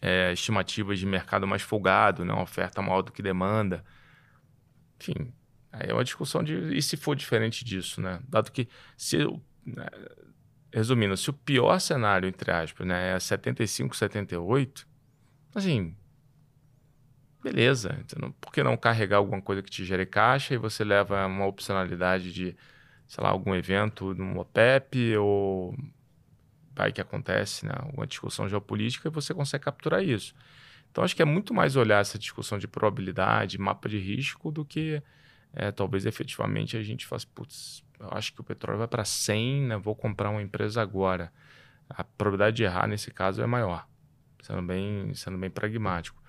[0.00, 2.32] é, estimativas de mercado mais folgado, né?
[2.32, 3.84] uma oferta maior do que demanda.
[5.00, 5.34] Enfim,
[5.72, 8.20] aí é uma discussão de e se for diferente disso, né?
[8.28, 9.26] Dado que se
[9.66, 9.88] né,
[10.72, 14.86] resumindo, se o pior cenário, entre aspas, né, é 75, 78,
[15.52, 15.96] assim,
[17.42, 17.98] beleza.
[18.00, 21.46] Então, por que não carregar alguma coisa que te gere caixa e você leva uma
[21.46, 22.56] opcionalidade de,
[23.08, 25.76] sei lá, algum evento no OPEP ou
[26.74, 30.34] vai que acontece, né, uma discussão geopolítica e você consegue capturar isso.
[30.90, 34.64] Então, acho que é muito mais olhar essa discussão de probabilidade, mapa de risco, do
[34.64, 35.02] que
[35.52, 39.62] é, talvez efetivamente a gente faça, putz, eu acho que o petróleo vai para 100,
[39.62, 39.76] né?
[39.76, 41.32] vou comprar uma empresa agora.
[41.88, 43.86] A probabilidade de errar nesse caso é maior,
[44.42, 46.19] sendo bem, sendo bem pragmático.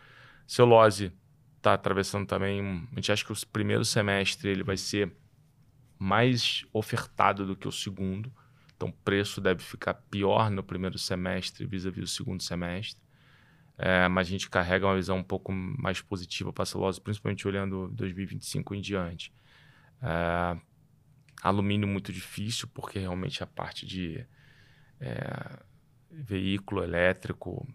[0.47, 1.13] Celulose
[1.57, 5.15] está atravessando também, a gente acha que o primeiro semestre ele vai ser
[5.97, 8.33] mais ofertado do que o segundo,
[8.75, 13.01] então o preço deve ficar pior no primeiro semestre vis-à-vis -vis o segundo semestre.
[13.77, 17.47] É, mas a gente carrega uma visão um pouco mais positiva para a celulose, principalmente
[17.47, 19.33] olhando 2025 em diante.
[20.01, 20.57] É,
[21.41, 24.23] Alumínio muito difícil, porque realmente a parte de
[24.99, 25.59] é,
[26.11, 27.67] veículo elétrico,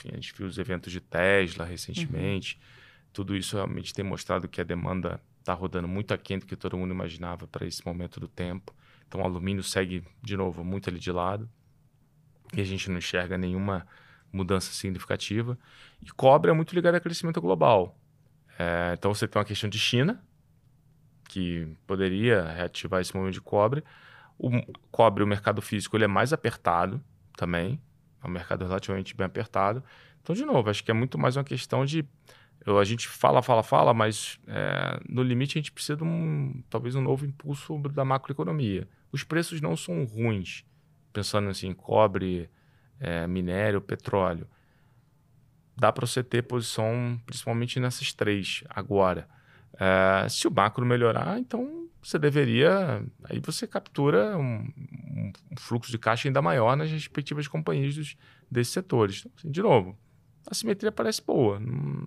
[0.00, 3.08] enfim, a gente viu os eventos de Tesla recentemente, uhum.
[3.12, 6.76] tudo isso realmente tem mostrado que a demanda está rodando muito aquém do que todo
[6.76, 8.74] mundo imaginava para esse momento do tempo.
[9.06, 11.48] Então o alumínio segue, de novo, muito ali de lado
[12.52, 13.86] e a gente não enxerga nenhuma
[14.32, 15.58] mudança significativa.
[16.02, 17.98] E cobre é muito ligado ao crescimento global.
[18.58, 20.22] É, então você tem uma questão de China,
[21.28, 23.84] que poderia reativar esse momento de cobre.
[24.38, 24.50] O
[24.90, 27.02] cobre, o mercado físico, ele é mais apertado
[27.36, 27.80] também.
[28.22, 29.82] É um mercado relativamente bem apertado.
[30.22, 32.04] Então, de novo, acho que é muito mais uma questão de.
[32.66, 36.62] Eu, a gente fala, fala, fala, mas é, no limite a gente precisa de um,
[36.68, 38.86] talvez um novo impulso da macroeconomia.
[39.10, 40.64] Os preços não são ruins,
[41.10, 42.50] pensando assim, cobre,
[43.00, 44.46] é, minério, petróleo.
[45.74, 49.26] Dá para você ter posição principalmente nessas três agora.
[49.74, 53.04] Uh, se o macro melhorar, então você deveria.
[53.24, 58.16] Aí você captura um, um, fluxo de caixa ainda maior nas respectivas companhias dos,
[58.50, 59.20] desses setores.
[59.20, 59.98] Então, assim, de novo,
[60.46, 61.58] a simetria parece boa.
[61.60, 62.06] Não,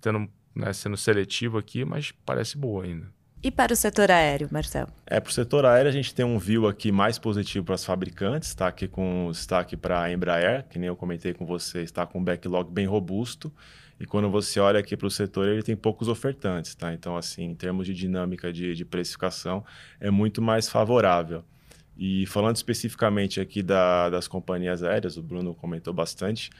[0.00, 3.12] tendo né, sendo seletivo aqui, mas parece boa ainda.
[3.42, 4.88] E para o setor aéreo, Marcelo?
[5.06, 7.84] É, para o setor aéreo a gente tem um view aqui mais positivo para as
[7.84, 12.06] fabricantes, está aqui com destaque para a Embraer, que nem eu comentei com você, está
[12.06, 13.52] com um backlog bem robusto.
[13.98, 16.92] E quando você olha aqui para o setor, ele tem poucos ofertantes, tá?
[16.92, 19.64] Então, assim, em termos de dinâmica de, de precificação,
[20.00, 21.44] é muito mais favorável.
[21.96, 26.50] E falando especificamente aqui da, das companhias aéreas, o Bruno comentou bastante,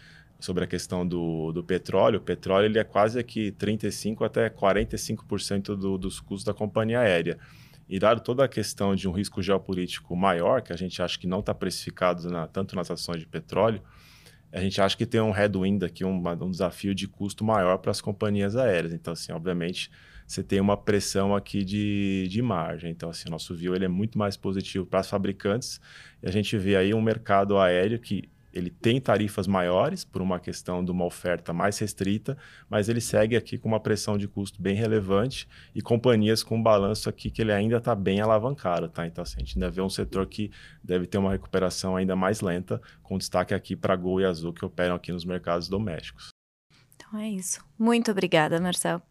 [0.45, 2.19] sobre a questão do, do petróleo.
[2.19, 7.39] O petróleo ele é quase aqui 35% até 45% do, dos custos da companhia aérea.
[7.89, 11.27] E dado toda a questão de um risco geopolítico maior, que a gente acha que
[11.27, 13.83] não está precificado na, tanto nas ações de petróleo,
[14.55, 17.91] a gente acha que tem um headwind aqui, um, um desafio de custo maior para
[17.91, 18.93] as companhias aéreas.
[18.93, 19.91] Então, assim, obviamente,
[20.25, 22.93] você tem uma pressão aqui de, de margem.
[22.93, 25.81] Então, assim, nosso view ele é muito mais positivo para as fabricantes.
[26.23, 30.39] E a gente vê aí um mercado aéreo que ele tem tarifas maiores por uma
[30.39, 32.39] questão de uma oferta mais restrita,
[32.71, 36.63] mas ele segue aqui com uma pressão de custo bem relevante e companhias com um
[36.63, 39.07] balanço aqui que ele ainda está bem alavancado, tá?
[39.07, 40.53] Então, assim, a gente ainda vê um setor que
[40.83, 44.65] deve ter uma recuperação ainda mais lenta, com destaque aqui para Gol e Azul, que
[44.65, 46.29] operam aqui nos mercados domésticos.
[46.95, 47.61] Então é isso.
[47.77, 49.03] Muito obrigada, Marcel.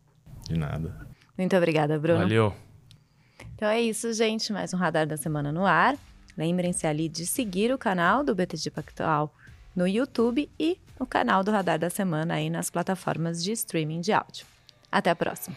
[0.48, 1.06] De nada.
[1.38, 2.20] Muito obrigada, Bruno.
[2.20, 2.56] Valeu.
[3.56, 4.54] Então é isso, gente.
[4.54, 5.98] Mais um Radar da Semana no ar.
[6.38, 9.34] Lembrem-se ali de seguir o canal do BTG Pactual
[9.76, 14.14] no YouTube e o canal do Radar da Semana aí nas plataformas de streaming de
[14.14, 14.46] áudio.
[14.92, 15.56] Até a próxima!